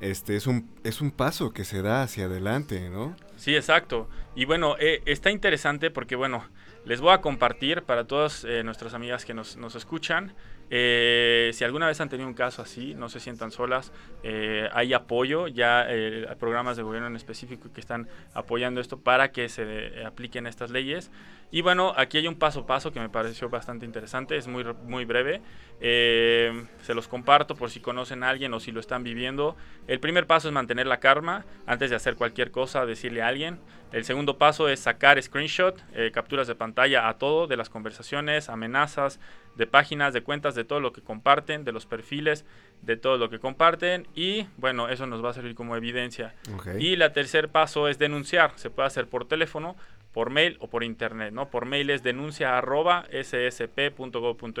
[0.00, 3.14] Este es un es un paso que se da hacia adelante, ¿no?
[3.40, 4.06] Sí, exacto.
[4.34, 6.44] Y bueno, eh, está interesante porque, bueno,
[6.84, 10.34] les voy a compartir para todas eh, nuestras amigas que nos, nos escuchan.
[10.70, 13.92] Eh, si alguna vez han tenido un caso así, no se sientan solas.
[14.22, 18.98] eh, hay apoyo, ya eh, hay programas de gobierno en específico que están apoyando esto
[19.00, 21.10] para que se eh, apliquen estas leyes.
[21.52, 24.64] Y bueno, aquí hay un paso a paso que me pareció bastante interesante, es muy,
[24.84, 25.42] muy breve.
[25.80, 29.56] Eh, se los comparto por si conocen a alguien o si lo están viviendo.
[29.88, 33.58] El primer paso es mantener la calma antes de hacer cualquier cosa, decirle a alguien.
[33.92, 38.48] El segundo paso es sacar screenshot, eh, capturas de pantalla a todo, de las conversaciones,
[38.48, 39.18] amenazas,
[39.56, 42.44] de páginas, de cuentas, de todo lo que comparten, de los perfiles,
[42.82, 44.06] de todo lo que comparten.
[44.14, 46.34] Y bueno, eso nos va a servir como evidencia.
[46.78, 48.52] Y la tercer paso es denunciar.
[48.56, 49.74] Se puede hacer por teléfono,
[50.12, 51.32] por mail o por internet.
[51.32, 51.50] ¿no?
[51.50, 54.56] Por mail es denuncia arroba ssp.gov.mx.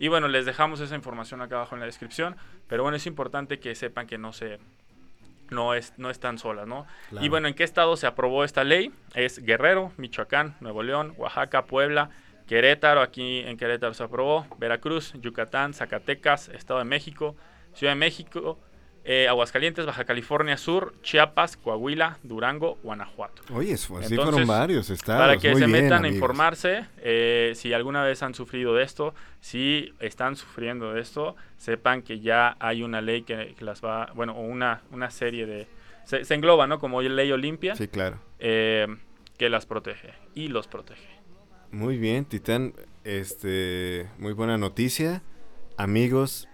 [0.00, 2.36] Y bueno, les dejamos esa información acá abajo en la descripción.
[2.66, 4.58] Pero bueno, es importante que sepan que no se...
[5.50, 6.86] No, es, no están solas, ¿no?
[7.10, 7.24] Claro.
[7.24, 8.92] Y bueno, ¿en qué estado se aprobó esta ley?
[9.14, 12.10] Es Guerrero, Michoacán, Nuevo León, Oaxaca, Puebla,
[12.46, 17.36] Querétaro, aquí en Querétaro se aprobó, Veracruz, Yucatán, Zacatecas, Estado de México,
[17.72, 18.58] Ciudad de México,
[19.04, 23.42] eh, Aguascalientes, Baja California Sur, Chiapas, Coahuila, Durango, Guanajuato.
[23.52, 25.20] Oye, sí Entonces, fueron varios estados.
[25.20, 28.82] Para que muy se bien, metan a informarse, eh, si alguna vez han sufrido de
[28.82, 33.84] esto, si están sufriendo de esto, sepan que ya hay una ley que, que las
[33.84, 35.66] va, bueno, o una, una serie de...
[36.04, 36.78] Se, se engloba, ¿no?
[36.78, 38.18] Como ley Olimpia, Sí, claro.
[38.38, 38.86] eh,
[39.38, 41.08] que las protege y los protege.
[41.72, 42.72] Muy bien, Titán.
[43.04, 45.22] Este, muy buena noticia.
[45.76, 46.48] Amigos,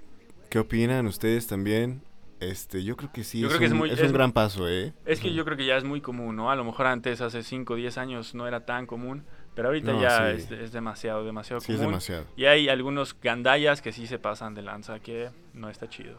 [0.49, 2.03] ¿qué opinan ustedes también?
[2.41, 3.41] Este, yo creo que sí.
[3.41, 4.93] Yo es creo que es un- muy- es es- un gran paso, ¿eh?
[5.05, 6.51] Es que yo creo que ya es muy común, ¿no?
[6.51, 9.25] A lo mejor antes, hace 5 o 10 años, no era tan común,
[9.55, 10.43] pero ahorita No, ya sí.
[10.45, 11.93] es, es demasiado, demasiado Sí, es común.
[11.93, 12.25] demasiado.
[12.37, 16.19] Y hay algunos gandallas que sí se pasan de lanza, que no está chido.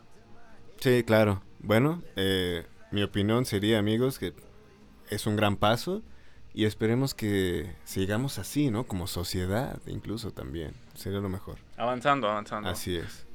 [0.80, 1.42] Sí, claro.
[1.60, 4.34] Bueno, eh, mi opinión sería, amigos, que
[5.10, 6.04] es un gran paso
[6.54, 8.84] y esperemos que sigamos así, ¿no?
[8.86, 10.74] Como sociedad, incluso también.
[10.94, 11.58] Sería lo mejor.
[11.78, 12.70] Avanzando, avanzando.
[12.70, 13.26] Así es.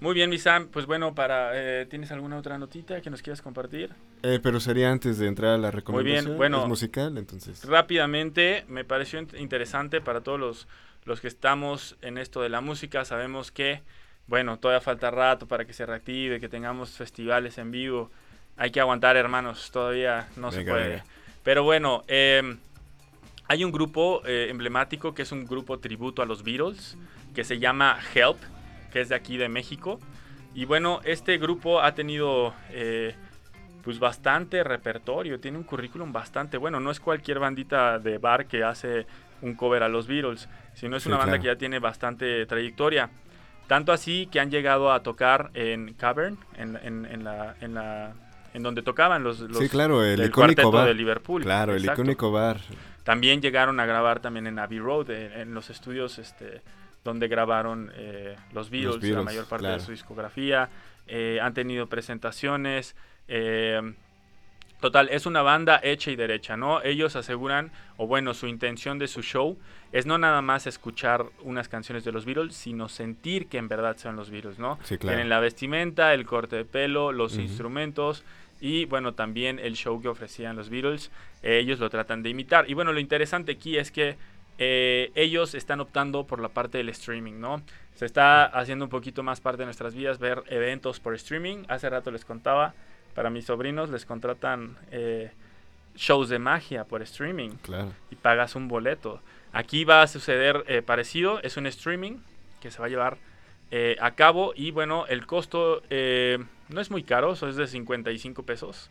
[0.00, 0.68] Muy bien, mi Sam.
[0.68, 3.90] Pues bueno, para eh, ¿tienes alguna otra notita que nos quieras compartir?
[4.22, 6.36] Eh, pero sería antes de entrar a la recomendación.
[6.36, 6.62] bueno.
[6.62, 7.64] Es musical, entonces.
[7.64, 10.68] Rápidamente, me pareció int- interesante para todos los,
[11.04, 13.04] los que estamos en esto de la música.
[13.04, 13.82] Sabemos que,
[14.26, 18.10] bueno, todavía falta rato para que se reactive, que tengamos festivales en vivo.
[18.56, 19.70] Hay que aguantar, hermanos.
[19.70, 20.88] Todavía no se puede.
[20.88, 21.04] venga.
[21.42, 22.56] Pero bueno, eh,
[23.48, 26.96] hay un grupo eh, emblemático que es un grupo tributo a los Beatles,
[27.34, 28.36] que se llama Help,
[28.90, 29.98] que es de aquí de México.
[30.54, 33.14] Y bueno, este grupo ha tenido eh,
[33.84, 36.80] pues bastante repertorio, tiene un currículum bastante bueno.
[36.80, 39.06] No es cualquier bandita de bar que hace
[39.42, 41.42] un cover a los Beatles, sino es Sí, una banda claro.
[41.42, 43.10] que ya tiene bastante trayectoria.
[43.68, 48.12] Tanto así que han llegado a tocar en Cavern, en, en- en la, en la-
[48.52, 50.88] en donde tocaban los, los sí, claro, el icónico bar.
[50.88, 51.42] de Liverpool.
[51.44, 52.02] Claro, el Exacto.
[52.02, 52.58] icónico bar.
[53.04, 56.60] También llegaron a grabar también en Abbey Road, en, en los estudios este,
[57.04, 59.78] donde grabaron eh, los, Beatles, la Beatles, mayor parte claro.
[59.78, 60.68] de su discografía.
[61.06, 62.94] Eh, han tenido presentaciones.
[63.28, 63.94] eh,
[64.80, 66.82] total, es una banda hecha y derecha, ¿no?
[66.82, 69.58] Ellos aseguran, o bueno, su intención de su show
[69.92, 73.96] es no nada más escuchar unas canciones de los Beatles, sino sentir que en verdad
[73.98, 74.78] son los Beatles, ¿no?
[74.84, 75.16] Sí, claro.
[75.16, 78.24] Tienen la vestimenta, el corte de pelo, los instrumentos
[78.60, 81.10] y bueno, también el show que ofrecían los Beatles.
[81.42, 82.68] eh, ellos lo tratan de imitar.
[82.68, 84.16] Y bueno, lo interesante aquí es que
[84.60, 87.62] eh, ellos están optando por la parte del streaming, ¿no?
[87.94, 91.64] Se está haciendo un poquito más parte de nuestras vidas ver eventos por streaming.
[91.68, 92.74] Hace rato les contaba,
[93.14, 95.32] para mis sobrinos les contratan eh,
[95.96, 97.92] shows de magia por streaming Claro.
[98.10, 99.20] y pagas un boleto.
[99.52, 102.18] Aquí va a suceder eh, parecido, es un streaming
[102.60, 103.16] que se va a llevar
[103.72, 107.66] eh, a cabo y bueno, el costo eh, no es muy caro, eso es de
[107.66, 108.90] 55 pesos.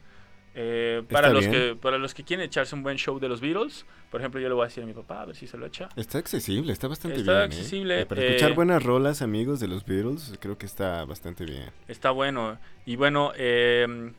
[0.55, 1.51] Eh, para, Está los bien.
[1.51, 4.47] que, para los que quieren echarse un buen show de los Beatles, por ejemplo, yo
[4.49, 5.89] le voy a decir a mi papá a ver si se lo echa.
[5.95, 7.41] Está accesible, está bastante Está bien.
[7.41, 7.45] ¿eh?
[7.45, 11.45] accesible, Eh, Para escuchar eh, buenas rolas, amigos de los Beatles, creo que está bastante
[11.45, 11.69] bien.
[11.87, 12.57] Está bueno.
[12.85, 14.11] Y bueno, eh,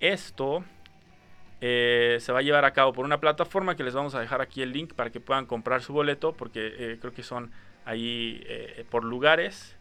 [0.00, 0.64] esto
[1.60, 4.60] se va a llevar a cabo por una plataforma que les vamos a dejar aquí
[4.60, 7.50] el link para que puedan comprar su boleto, porque creo que son
[7.86, 8.44] ahí
[8.90, 9.74] por lugares.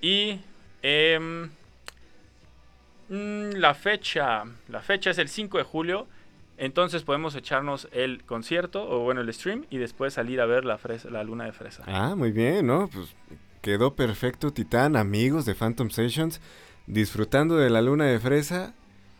[0.00, 0.40] Y
[0.82, 1.50] em,
[3.08, 6.06] mm, la fecha, la fecha es el 5 de julio.
[6.58, 10.78] Entonces podemos echarnos el concierto o bueno el stream y después salir a ver la,
[10.78, 11.82] fresa- la luna de fresa.
[11.86, 12.88] Ah, muy bien, ¿no?
[12.88, 13.16] Pues
[13.62, 16.40] quedó perfecto, Titán, amigos de Phantom Sessions,
[16.86, 18.74] disfrutando de la luna de fresa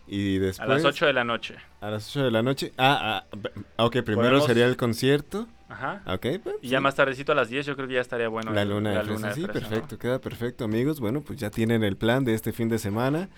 [0.07, 0.69] y después...
[0.69, 1.57] a las 8 de la noche.
[1.81, 2.73] A las 8 de la noche.
[2.77, 5.49] Ah, ah, b- ok, primero Podemos- sería el concierto.
[5.69, 6.03] Ajá.
[6.07, 6.83] Ok, pues, Y ya sí.
[6.83, 8.53] más tardecito a las 10 yo creo que ya estaría bueno.
[8.53, 9.69] La el- luna de la fresa, luna de sí, fresa, ¿no?
[9.69, 11.01] perfecto, queda perfecto, amigos.
[11.01, 13.29] Bueno, pues ya tienen el plan de este fin de semana.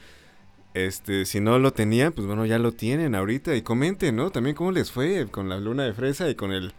[0.75, 3.55] Este, si no lo tenían, pues bueno, ya lo tienen ahorita.
[3.55, 4.31] Y comenten, ¿no?
[4.31, 6.73] También cómo les fue con la luna de fresa y con el...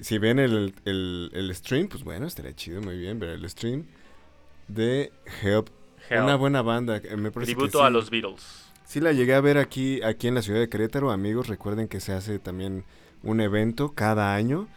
[0.00, 3.84] Si ven el, el, el stream, pues bueno, estaría chido, muy bien, ver el stream
[4.68, 5.68] de Help.
[6.08, 6.22] Hell.
[6.22, 8.64] Una buena banda, eh, me parece que Tributo a los Beatles.
[8.86, 11.48] Sí la llegué a ver aquí, aquí en la ciudad de Querétaro, amigos.
[11.48, 12.84] Recuerden que se hace también
[13.22, 14.68] un evento cada año,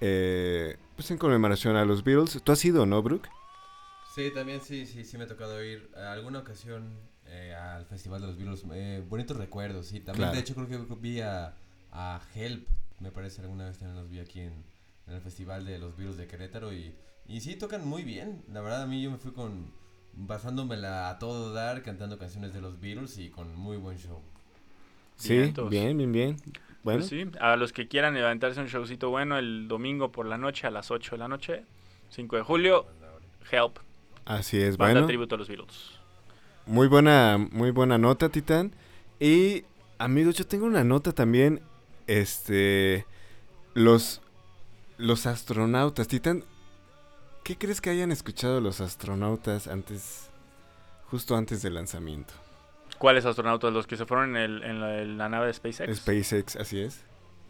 [0.00, 2.40] eh, pues en conmemoración a los Beatles.
[2.44, 3.30] ¿Tú has ido, no, Brooke?
[4.14, 8.20] Sí, también sí, sí, sí me ha tocado ir a alguna ocasión eh, al Festival
[8.20, 8.64] de los Beatles.
[8.72, 10.00] Eh, bonitos recuerdos, sí.
[10.00, 10.34] También, Claro.
[10.34, 11.54] de hecho, creo que vi a,
[11.92, 12.66] a Help,
[13.00, 14.64] me parece, alguna vez también los vi aquí en,
[15.06, 16.72] en el Festival de los Beatles de Querétaro.
[16.72, 16.94] Y,
[17.26, 18.42] y sí, tocan muy bien.
[18.52, 19.72] La verdad, a mí yo me fui con
[20.14, 24.20] basándomela a todo dar, cantando canciones de los Beatles y con muy buen show.
[25.16, 25.70] Sí, Vientos.
[25.70, 26.36] bien, bien, bien.
[26.84, 30.38] Bueno, Pues sí, a los que quieran levantarse un showcito bueno el domingo por la
[30.38, 31.64] noche a las 8 de la noche,
[32.10, 32.86] 5 de julio,
[33.50, 33.78] Help,
[34.24, 34.76] así es.
[34.76, 35.97] banda Bueno, tributo a los Beatles.
[36.68, 38.72] Muy buena, muy buena nota, Titán.
[39.18, 39.64] Y
[39.98, 41.60] amigos, yo tengo una nota también.
[42.06, 43.04] Este,
[43.74, 44.22] los,
[44.96, 46.44] los astronautas, Titán.
[47.44, 50.24] ¿Qué crees que hayan escuchado los astronautas antes?
[51.10, 52.34] justo antes del lanzamiento.
[52.98, 53.72] ¿Cuáles astronautas?
[53.72, 55.96] ¿Los que se fueron en, el- en la, en la nave de SpaceX?
[55.96, 57.02] SpaceX, así es.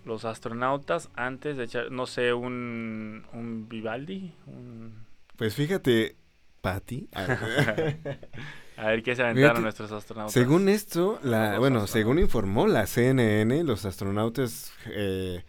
[0.04, 4.32] Los astronautas antes de echar, no sé, un, un Vivaldi.
[4.46, 6.14] un- Pues fíjate,
[6.60, 7.08] Patty.
[8.78, 10.32] A ver qué se aventaron nuestros astronautas.
[10.32, 15.42] según esto, la, bueno, según informó la CNN, los astronautas eh,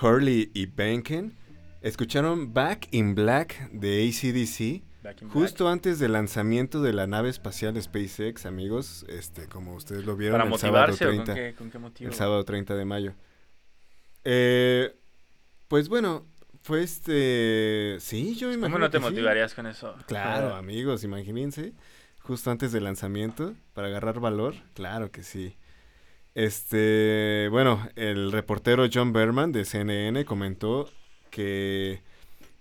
[0.00, 1.36] Hurley y Benken
[1.82, 5.22] escucharon Back in Black de ACDC Black.
[5.30, 10.38] justo antes del lanzamiento de la nave espacial SpaceX, amigos, este, como ustedes lo vieron
[10.40, 11.24] ¿Para el sábado motivarse o 30.
[11.26, 12.10] con qué, con qué motivo?
[12.10, 13.14] El sábado 30 de mayo.
[14.24, 14.96] Eh,
[15.68, 16.24] pues bueno,
[16.62, 17.98] fue este...
[18.00, 19.04] Sí, yo imagino ¿Cómo no te sí.
[19.04, 19.94] motivarías con eso?
[20.06, 21.74] Claro, amigos, imagínense.
[22.24, 24.54] Justo antes del lanzamiento, para agarrar valor.
[24.74, 25.56] Claro que sí.
[26.34, 30.90] Este, bueno, el reportero John Berman de CNN comentó
[31.30, 32.02] que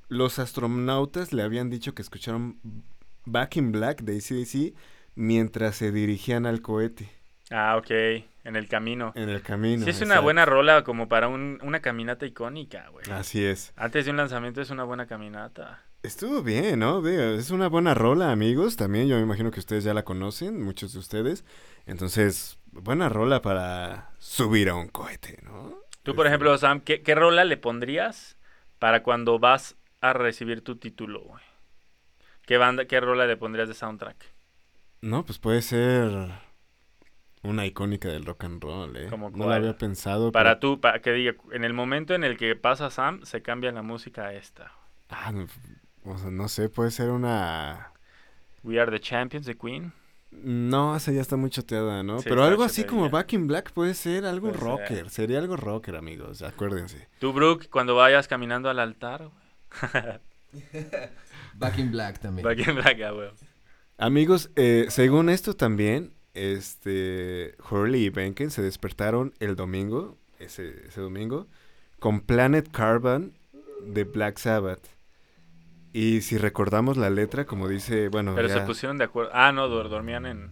[0.10, 2.60] los astronautas le habían dicho que escucharon
[3.26, 4.76] Back in Black de ACDC
[5.15, 7.10] mientras se dirigían al cohete
[7.52, 7.89] Ah, ok.
[8.45, 9.12] En el camino.
[9.15, 9.84] en el camino.
[9.86, 13.06] sí, es una buena rola como para un- una caminata icónica, güey.
[13.12, 13.73] Así es.
[13.76, 15.82] Antes de un lanzamiento es una buena caminata.
[16.03, 17.01] Estuvo bien, ¿no?
[17.01, 18.75] Digo, es una buena rola, amigos.
[18.75, 21.45] También yo me imagino que ustedes ya la conocen, muchos de ustedes.
[21.85, 25.69] Entonces, buena rola para subir a un cohete, ¿no?
[26.03, 28.37] Tú, por Este, ejemplo, Sam, ¿qué, qué rola le pondrías
[28.79, 31.41] para cuando vas a recibir tu título, güey?
[32.45, 34.17] ¿Qué banda, qué rola le pondrías de soundtrack?
[35.01, 36.11] No, pues puede ser
[37.43, 39.07] una icónica del rock and roll, ¿eh?
[39.09, 40.33] ¿Cómo no la había pensado.
[40.33, 43.41] Para pero- tú, para que diga, en el momento en el que pasa Sam, se
[43.41, 44.73] cambia la música a esta.
[45.09, 45.31] Ah,
[46.05, 47.91] o sea, no sé, puede ser una...
[48.63, 49.93] We Are the Champions de Queen.
[50.31, 52.19] No, esa ya está muy choteada, ¿no?
[52.19, 53.09] Sí, pero algo así como.
[53.09, 54.67] Back in Black puede ser algo Puede ser.
[54.67, 55.09] rocker.
[55.09, 57.07] Sería algo rocker, amigos, acuérdense.
[57.19, 59.29] Tú, Brooke, cuando vayas caminando al altar.
[61.55, 62.43] Back in Black también.
[62.43, 63.29] Back in Black, ah, güey.
[63.97, 70.99] Amigos, eh, según esto también, este, Hurley y Benken se despertaron el domingo, ese, ese
[70.99, 71.47] domingo,
[71.99, 73.37] con Planet Carbon
[73.85, 74.92] de Black Sabbath.
[75.93, 79.29] Y si recordamos la letra, como dice, bueno, Pero ya- se pusieron de acuerdo.
[79.34, 80.49] Ah, no, dor- dormían en,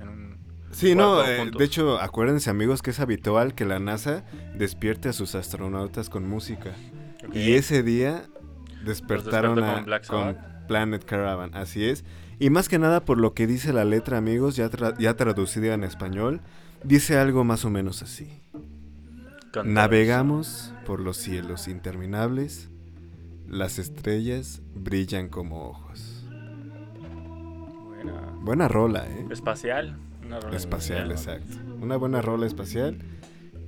[0.00, 0.38] en un...
[0.70, 4.24] Sí, no, eh, de hecho, acuérdense amigos que es habitual que la NASA
[4.56, 6.70] despierte a sus astronautas con música.
[7.26, 7.34] Ok.
[7.34, 8.22] Y ese día
[8.84, 10.36] despertaron a- con Black con.
[10.68, 12.04] Planet Caravan, así es.
[12.38, 15.74] Y más que nada por lo que dice la letra, amigos, ya, tra- ya traducida
[15.74, 16.40] en español,
[16.84, 18.40] dice algo más o menos así.
[19.64, 22.68] Navegamos por los cielos interminables,
[23.48, 26.24] las estrellas brillan como ojos.
[27.86, 28.32] Buena.
[28.40, 29.26] Buena rola, ¿eh?
[29.30, 29.98] Espacial.
[30.24, 31.42] Una rola Espacial, espacial.
[31.42, 31.74] exacto.
[31.82, 32.98] Una buena rola espacial.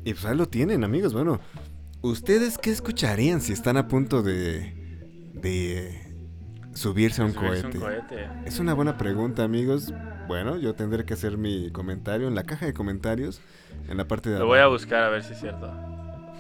[0.05, 1.13] Y pues ahí lo tienen, amigos.
[1.13, 1.41] Bueno,
[2.03, 4.75] ¿ustedes qué escucharían si están a punto de,
[5.35, 6.15] de
[6.75, 7.79] subirse a un Subirse cohete?
[7.79, 8.29] un cohete.
[8.45, 9.93] Es una buena pregunta, amigos.
[10.27, 13.41] Bueno, yo tendré que hacer mi comentario en la caja de comentarios,
[13.89, 14.75] en la parte de Lo voy a abajo.
[14.75, 15.71] buscar a ver si es cierto.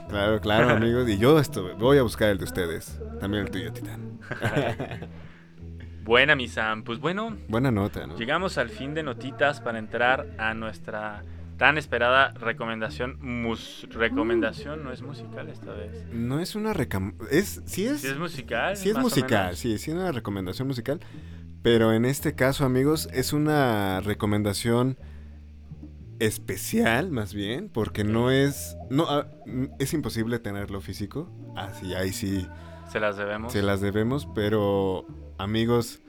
[0.09, 1.09] Claro, claro, amigos.
[1.09, 3.01] Y yo esto, voy a buscar el de ustedes.
[3.21, 4.19] También el tuyo, Titán.
[6.05, 6.85] Buena, mi Sam.
[6.85, 8.17] Pues bueno, Buena nota, ¿no?
[8.17, 11.23] llegamos al fin de notitas para entrar a nuestra
[11.59, 13.19] tan esperada recomendación.
[13.21, 16.07] Mus recomendación no es musical esta vez.
[16.11, 17.15] No es una recam...
[17.31, 18.01] Es, sí es...
[18.01, 18.77] Si es musical.
[18.77, 21.01] Sí es musical, sí, sí es una recomendación musical.
[21.63, 24.97] Pero en este caso, amigos, es una recomendación
[26.19, 28.77] especial, más bien, porque no es...
[28.91, 31.31] No, ah, mm, es imposible tenerlo físico.
[31.57, 32.47] Ah, sí, ahí sí
[32.91, 33.53] Se las debemos.
[33.53, 35.07] se las debemos, pero
[35.39, 36.01] amigos,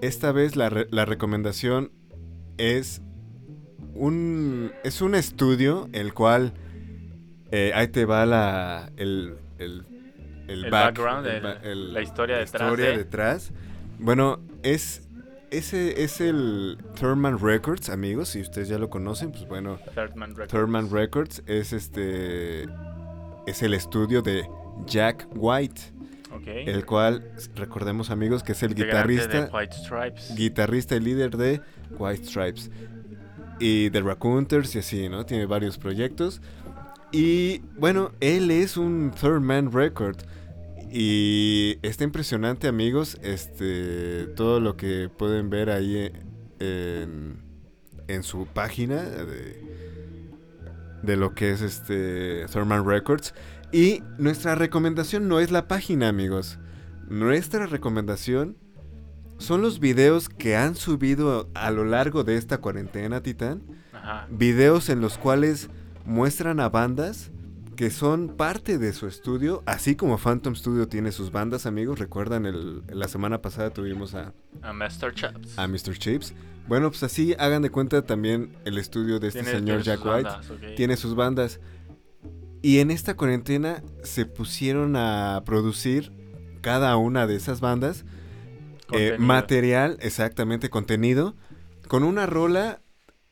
[0.00, 1.90] esta vez la, re- la recomendación
[2.58, 3.02] es
[3.94, 6.52] un, es un estudio el cual...
[7.50, 9.84] eh, ahí te va la, el, el,
[10.48, 13.52] El back- background, ba- la historia detrás historia de- detrás.
[13.98, 15.08] Bueno, es...
[15.52, 18.30] Ese es el Thurman Records, amigos.
[18.30, 20.50] Si ustedes ya lo conocen, pues bueno, Third Man Records.
[20.50, 22.62] Thurman Records es este
[23.46, 24.48] es el estudio de
[24.86, 25.82] Jack White,
[26.46, 30.34] el cual recordemos amigos que es el guitarrista, de White Stripes.
[30.34, 31.60] guitarrista y líder de
[31.98, 32.70] White Stripes
[33.60, 35.26] y de Raccooners y así, ¿no?
[35.26, 36.40] Tiene varios proyectos
[37.12, 40.16] y bueno, él es un Thurman Record
[40.92, 46.12] y está impresionante amigos, este todo lo que pueden ver ahí
[46.58, 47.42] en,
[48.08, 49.58] en su página de,
[51.02, 53.34] de lo que es este Thurman Records.
[53.72, 56.58] Y nuestra recomendación no es la página, amigos.
[57.08, 58.58] Nuestra recomendación
[59.38, 63.62] son los videos que han subido a lo largo de esta cuarentena, Titán.
[63.94, 64.26] Ajá.
[64.30, 65.70] Videos en los cuales
[66.04, 67.30] muestran a bandas
[67.76, 71.98] que son parte de su estudio, así como Phantom Studio tiene sus bandas, amigos.
[71.98, 75.58] Recuerdan, el, la semana pasada tuvimos a, A Master Chaps.
[75.58, 75.98] a Mr.
[75.98, 76.34] Chips.
[76.68, 80.22] Bueno, pues así hagan de cuenta también el estudio de este señor Jack White.
[80.22, 80.46] bandas.
[80.76, 81.60] Tiene sus bandas.
[82.62, 86.12] Y en esta cuarentena se pusieron a producir
[86.60, 88.04] cada una de esas bandas
[88.92, 91.34] eh, material, exactamente, contenido,
[91.88, 92.80] con una rola,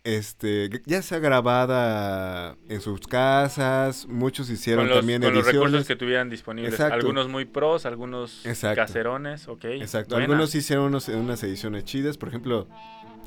[0.05, 5.86] este, ya sea grabada en sus casas, muchos hicieron con los, también con los recursos
[5.86, 6.72] que tuvieran disponibles.
[6.72, 6.94] Exacto.
[6.94, 8.76] Algunos muy pros, algunos Exacto.
[8.76, 9.64] caserones, ok.
[9.66, 10.24] Exacto, Buena.
[10.24, 12.66] algunos hicieron unos- unas ediciones chidas, por ejemplo,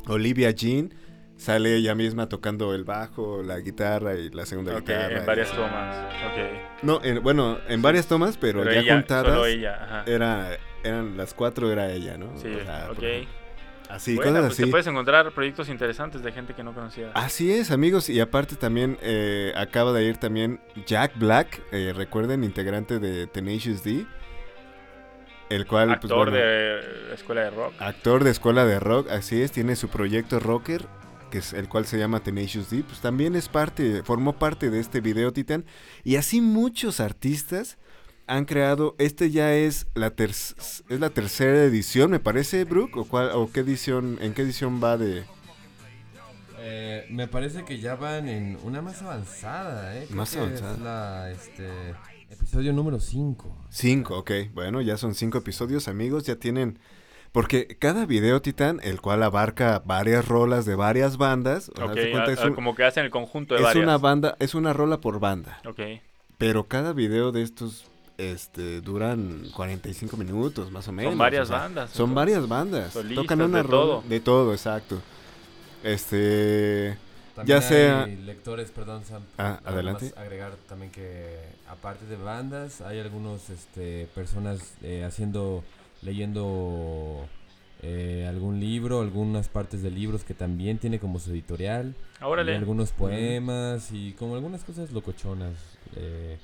[0.07, 0.93] Olivia Jean
[1.37, 5.19] sale ella misma tocando el bajo, la guitarra y la segunda guitarra.
[5.19, 6.05] en varias tomas.
[6.25, 6.83] Ok.
[6.83, 9.25] No, en- bueno, en varias tomas, pero, ya ella, juntadas.
[9.33, 10.03] Solo ella, ajá.
[10.07, 12.35] Era, eran las cuatro, era ella, ¿no?
[12.37, 13.03] Sí, O sea, por ok.
[13.93, 14.71] Así, Bueno, cosas pues te así.
[14.71, 17.11] puedes encontrar proyectos interesantes de gente que no conocía.
[17.13, 18.09] Así es, amigos.
[18.09, 23.83] Y aparte también eh, acaba de ir también Jack Black, eh, recuerden, integrante de Tenacious
[23.83, 24.05] D.
[25.49, 27.73] El cual, pues, Actor bueno, de escuela de rock.
[27.79, 30.87] actor de escuela de rock, así es, tiene su proyecto rocker,
[31.29, 34.79] que es el cual se llama Tenacious D, pues también es parte, formó parte de
[34.79, 35.65] este video Titan,
[36.03, 37.77] y así muchos artistas
[38.27, 43.05] han creado, este ya es la ter- es la tercera edición, me parece, Brooke, o
[43.05, 45.23] cuál, o qué edición, en qué edición va de
[46.65, 50.05] Eh, me parece que ya van en una más avanzada, ¿eh?
[50.07, 50.73] Creo Más que avanzada.
[50.73, 51.69] Es la, este,
[52.29, 53.57] episodio número 5.
[53.69, 56.79] cinco, ok, bueno, ya son cinco episodios, amigos, ya tienen,
[57.33, 61.89] porque cada video Titan, el cual abarca varias rolas de varias bandas, o sea, Ok,
[61.91, 63.83] haz de cuenta, a- es a- un- como que hacen el conjunto de es varias.
[63.83, 65.59] una banda, es una rola por banda.
[65.67, 65.81] Ok.
[66.37, 67.85] Pero cada video de estos
[68.17, 71.17] este, duran 45 minutos, más o menos.
[71.17, 72.15] varias o sea, bandas, Son entonces.
[72.15, 72.93] varias bandas.
[72.93, 74.03] Solistas, Tocan una de todo.
[74.07, 74.99] De todo, exacto.
[75.83, 76.97] Este.
[77.35, 79.23] También Ya sea- hay lectores, perdón, Sam.
[79.37, 80.13] Ah, adelante.
[80.15, 85.63] agregar también que aparte de bandas, hay algunos este, personas eh, haciendo,
[86.03, 87.27] leyendo
[87.81, 91.95] eh, algún libro, algunas partes de libros que también tiene como su editorial.
[92.21, 92.55] y Órale.
[92.55, 95.53] algunos poemas y como algunas cosas locochonas.
[95.95, 96.37] eh,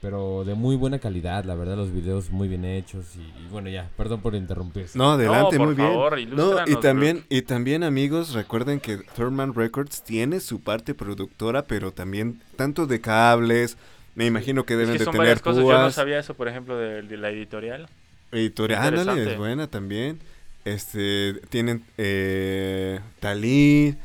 [0.00, 3.16] pero de muy buena calidad, la verdad, los videos muy bien hechos.
[3.16, 4.86] Y, y bueno, ya, perdón por interrumpir.
[4.94, 5.88] No, adelante, por muy bien.
[5.88, 11.62] favor, No, y también, y también, amigos, recuerden que Thurman Records tiene su parte productora,
[11.64, 13.76] pero también tanto de cables.
[14.14, 15.62] Me imagino que Es deben que de tener varias cosas.
[15.62, 17.88] Yo no sabía eso, por ejemplo, de, de la editorial.
[18.32, 20.18] Editorial, ándale, es buena también.
[20.64, 23.96] Este, tienen eh, Talí,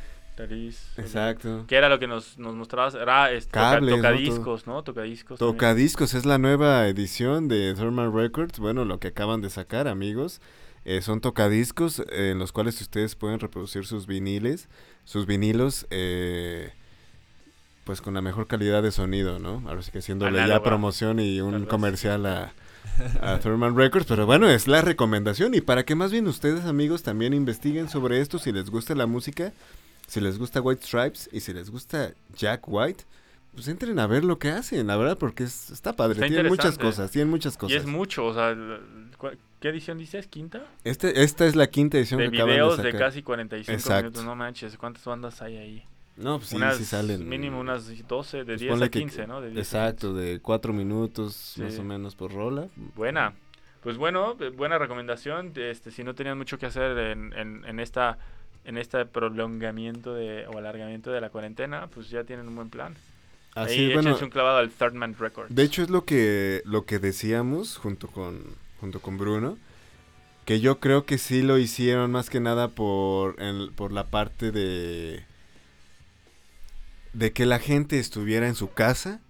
[0.98, 1.64] Exacto.
[1.66, 2.94] ¿Qué era lo que nos, nos mostrabas?
[2.94, 3.50] Era este,
[3.96, 4.82] tocadiscos, ¿no?
[4.82, 5.38] Tocadiscos.
[5.38, 5.56] también.
[5.56, 8.58] Tocadiscos es la nueva edición de Thurman Records.
[8.58, 10.40] Bueno, lo que acaban de sacar, amigos.
[10.84, 14.68] eh, son tocadiscos eh, en los cuales ustedes pueden reproducir sus viniles,
[15.04, 16.70] sus vinilos, eh,
[17.84, 19.62] pues con la mejor calidad de sonido, ¿no?
[19.68, 20.62] Ahora sí que haciéndole ya Análoga.
[20.64, 22.52] promoción y un Tal comercial a,
[23.20, 27.02] a Thurman Records, pero bueno, es la recomendación y para que más bien ustedes amigos
[27.02, 29.52] también investiguen sobre esto si les gusta la música,
[30.06, 33.04] si les gusta White Stripes y si les gusta Jack White,
[33.54, 36.46] pues entren a ver lo que hacen, la verdad, porque es- está padre, Está tienen
[36.48, 37.76] muchas cosas, tienen muchas Y cosas.
[37.78, 39.30] es mucho, o sea, el- ¿cu-
[39.60, 40.26] ¿qué edición dices?
[40.26, 40.62] ¿Quinta?
[40.84, 43.06] Este, esta es la quinta edición De que acaban videos de de, sacar.
[43.08, 44.02] casi 45 Exacto.
[44.02, 45.84] minutos, no manches, ¿cuántas bandas hay ahí?
[46.18, 47.28] No, pues sí, unas, sí salen.
[47.28, 49.40] Mínimo unas 12, de pues 10 ponle a que- 15, ¿no?
[49.40, 52.68] De 10 a Exacto, de cuatro minutos más o menos por rola.
[52.94, 53.34] Buena.
[53.82, 55.52] Pues bueno, eh, buena recomendación.
[55.56, 58.18] Este, si no tenían mucho que hacer en, en, en esta
[58.66, 62.94] en este prolongamiento de, o alargamiento de la cuarentena, pues ya tienen un buen plan.
[63.54, 65.54] Así Ahí es, bueno, un clavado al Third Man Records.
[65.54, 68.42] De hecho es lo que lo que decíamos junto con
[68.80, 69.56] junto con Bruno
[70.44, 74.52] que yo creo que sí lo hicieron más que nada por el- por la parte
[74.52, 75.24] de
[77.14, 79.20] de que la gente estuviera en su casa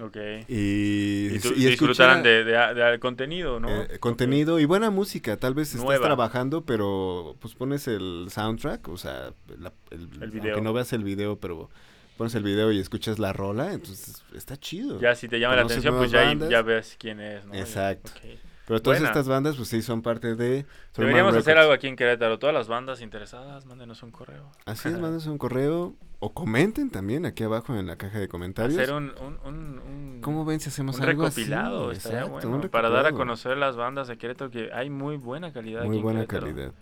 [0.00, 0.16] Ok.
[0.48, 3.68] y, Y, escuchara, de, de- de- contenido, ¿no?
[3.68, 5.36] eh, contenido y buena música.
[5.36, 6.06] Tal vez estás Nueva.
[6.06, 10.54] trabajando, pero pues pones el soundtrack, o sea, la- el, El video.
[10.54, 11.68] aunque no veas el video, pero
[12.16, 14.98] pones el video y escuchas la rola, entonces está chido.
[15.00, 16.48] Ya si te llama la atención, pues ya, bandas.
[16.48, 17.54] ya ves quién es, ¿no?
[17.54, 18.10] Exacto.
[18.16, 18.38] ok.
[18.64, 19.08] Pero todas Buena.
[19.10, 20.64] estas bandas, pues sí, son parte de.
[20.96, 22.38] Deberíamos hacer algo aquí en Querétaro.
[22.38, 24.50] Todas las bandas interesadas, mándenos un correo.
[24.64, 28.78] Así es, mándenos un correo o comenten también aquí abajo en la caja de comentarios.
[28.78, 31.96] Hacer un, un, un, un- ¿Cómo ven si hacemos un algo recopilado, así?
[31.98, 33.18] estaría Exacto, bueno, un para dar a recopilado.
[33.18, 36.52] conocer las bandas de Querétaro que hay muy buena calidad aquí Muy en buena Querétaro.
[36.54, 36.72] calidad.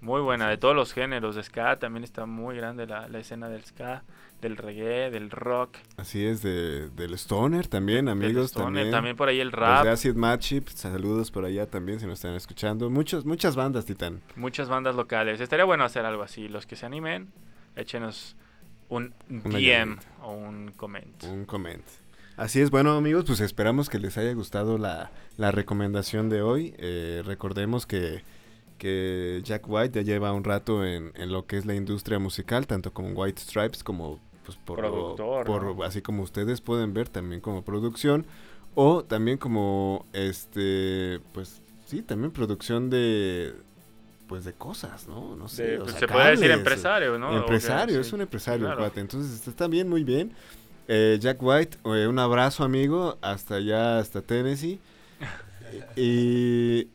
[0.00, 3.48] Muy buena, de todos los géneros, de ska también está muy grande la, la escena
[3.48, 4.04] del ska,
[4.42, 8.50] del reggae, del rock, Así es, de, del Stoner también, del amigos.
[8.50, 9.16] stoner, también.
[9.16, 12.34] por ahí el Los rap, de Acid Matchip, saludos por allá también si nos están
[12.34, 12.90] escuchando.
[12.90, 14.20] Muchos, muchas bandas, Titán.
[14.36, 15.40] muchas bandas locales.
[15.40, 16.48] Estaría bueno hacer algo así.
[16.48, 17.32] Los que se animen,
[17.74, 18.36] échenos
[18.88, 21.24] un DM o un comment.
[21.24, 21.82] Un comment.
[22.36, 26.74] Así es, bueno amigos, pues esperamos que les haya gustado la, la recomendación de hoy.
[26.78, 28.22] Eh, recordemos que,
[28.78, 32.66] que Jack White ya lleva un rato en, en lo que es la industria musical,
[32.66, 35.82] tanto como White Stripes como pues por, Productor, por- ¿no?
[35.84, 38.26] así como ustedes pueden ver también como producción
[38.74, 43.54] o también como este pues sí también producción de
[44.28, 47.36] pues de cosas no no sé De- o pues, sea, se puede decir empresario, ¿no?
[47.38, 48.80] empresario es sí, un empresario el claro.
[48.82, 50.32] cuate entonces está, bien muy bien
[50.88, 54.80] Eh, Jack White eh, un abrazo amigo hasta allá hasta Tennessee
[55.96, 56.88] y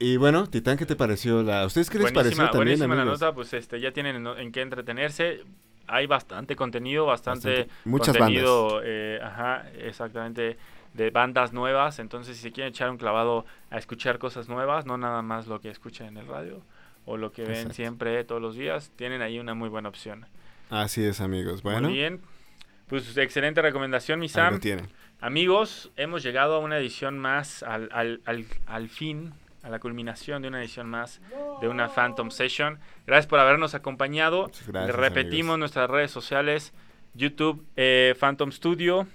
[0.00, 1.62] y bueno, Titán, ¿qué te pareció la?
[1.62, 4.26] ¿A ustedes qué les buenísima, pareció también, buenísima la nota, pues este ya tienen en,
[4.26, 5.44] en qué entretenerse.
[5.86, 7.68] Hay bastante contenido, bastante, Bastante.
[7.84, 10.56] Muchas contenido, eh, ajá, exactamente,
[10.98, 11.98] de bandas nuevas.
[12.00, 15.60] Entonces, si se quieren echar un clavado a escuchar cosas nuevas, no nada más lo
[15.60, 16.60] que escuchan en el radio
[17.06, 17.74] o lo que ven Exacto.
[17.74, 20.26] siempre todos los días, tienen ahí una muy buena opción.
[20.68, 21.62] Así es, amigos.
[21.62, 22.20] Bueno, Muy bien.
[22.88, 24.54] Pues excelente recomendación, mi ahí Sam.
[24.54, 24.88] lo tienen.
[25.20, 29.32] Amigos, hemos llegado a una edición más, al, al, al, al fin,
[29.62, 31.20] a la culminación de una edición más
[31.60, 32.78] de una Phantom Session.
[33.06, 34.50] Gracias por habernos acompañado.
[34.66, 35.58] Gracias, Repetimos amigos.
[35.58, 36.72] nuestras redes sociales,
[37.14, 39.06] YouTube, eh, Phantom Studio,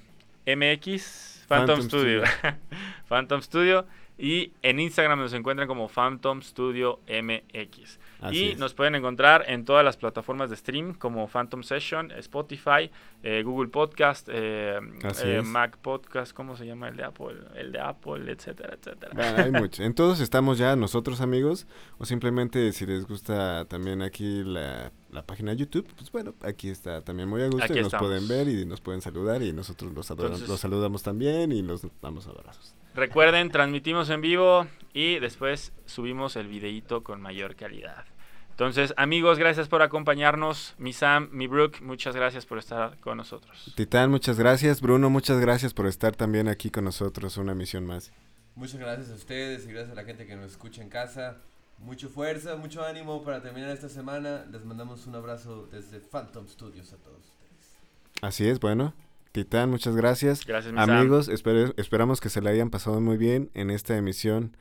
[0.45, 2.23] MX, Phantom, Phantom Studio,
[3.07, 3.85] Phantom Studio.
[4.17, 7.99] Y en Instagram nos encuentran como Phantom Studio MX.
[8.23, 8.57] Así y es.
[8.59, 12.89] nos pueden encontrar en todas las plataformas de stream como Phantom Session, Spotify,
[13.21, 14.79] eh, Google Podcast, eh,
[15.23, 15.41] eh.
[15.43, 17.35] Mac Podcast, ¿cómo se llama el de Apple?
[17.55, 19.11] El de Apple, etcétera, etcétera.
[19.13, 19.83] Bueno, hay mucho.
[19.83, 21.67] En todos estamos ya nosotros, amigos.
[21.97, 26.69] O simplemente si les gusta también aquí la, la página de YouTube, pues bueno, aquí
[26.69, 27.63] está también muy a gusto.
[27.63, 28.07] Aquí y nos estamos.
[28.07, 31.85] pueden ver y nos pueden saludar y nosotros los, Entonces- los saludamos también y nos
[32.01, 32.75] damos abrazos.
[32.95, 38.05] Recuerden, transmitimos en vivo y después subimos el videíto con mayor calidad.
[38.53, 40.75] Entonces, amigos, gracias por acompañarnos.
[40.77, 43.73] Mi Sam, mi Brooke, muchas gracias por estar con nosotros.
[43.75, 44.79] Titán, muchas gracias.
[44.79, 47.37] Bruno, muchas gracias por estar también aquí con nosotros.
[47.37, 48.11] Una misión más.
[48.55, 51.37] Muchas gracias a ustedes y gracias a la gente que nos escucha en casa.
[51.79, 54.45] Mucho fuerza, mucho ánimo para terminar esta semana.
[54.51, 57.77] Les mandamos un abrazo desde Phantom Studios a todos ustedes.
[58.21, 58.93] Así es, bueno.
[59.31, 60.45] Titán, muchas gracias.
[60.45, 60.91] Gracias, mi Sam.
[60.91, 64.55] Amigos, espere- esperamos que se la hayan pasado muy bien en esta emisión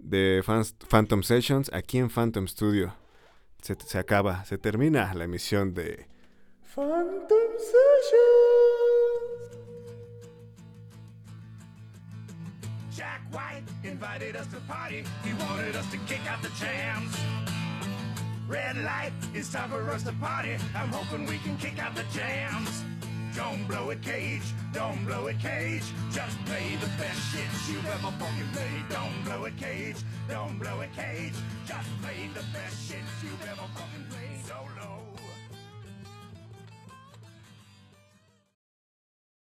[0.00, 0.42] de
[0.88, 2.92] Phantom Sessions aquí en Phantom Studio.
[3.62, 6.06] Se, se acaba, se termina la emisión de
[6.74, 8.90] Phantom Sessions.
[12.96, 15.04] Jack White invited us to party.
[15.24, 17.14] He wanted us to kick out the jams.
[18.48, 20.56] Red light, it's time for us to party.
[20.74, 22.84] I'm hoping we can kick out the jams.
[23.36, 24.42] Don't blow it, Cage.
[24.72, 25.84] Don't blow it, Cage.
[26.12, 28.88] Just play the best shit you've ever fucking played.
[28.88, 29.96] Don't blow it, Cage.
[30.28, 31.34] Don't blow it, Cage.
[31.66, 34.44] Just play the best shit you've ever fucking played.
[34.44, 34.79] So.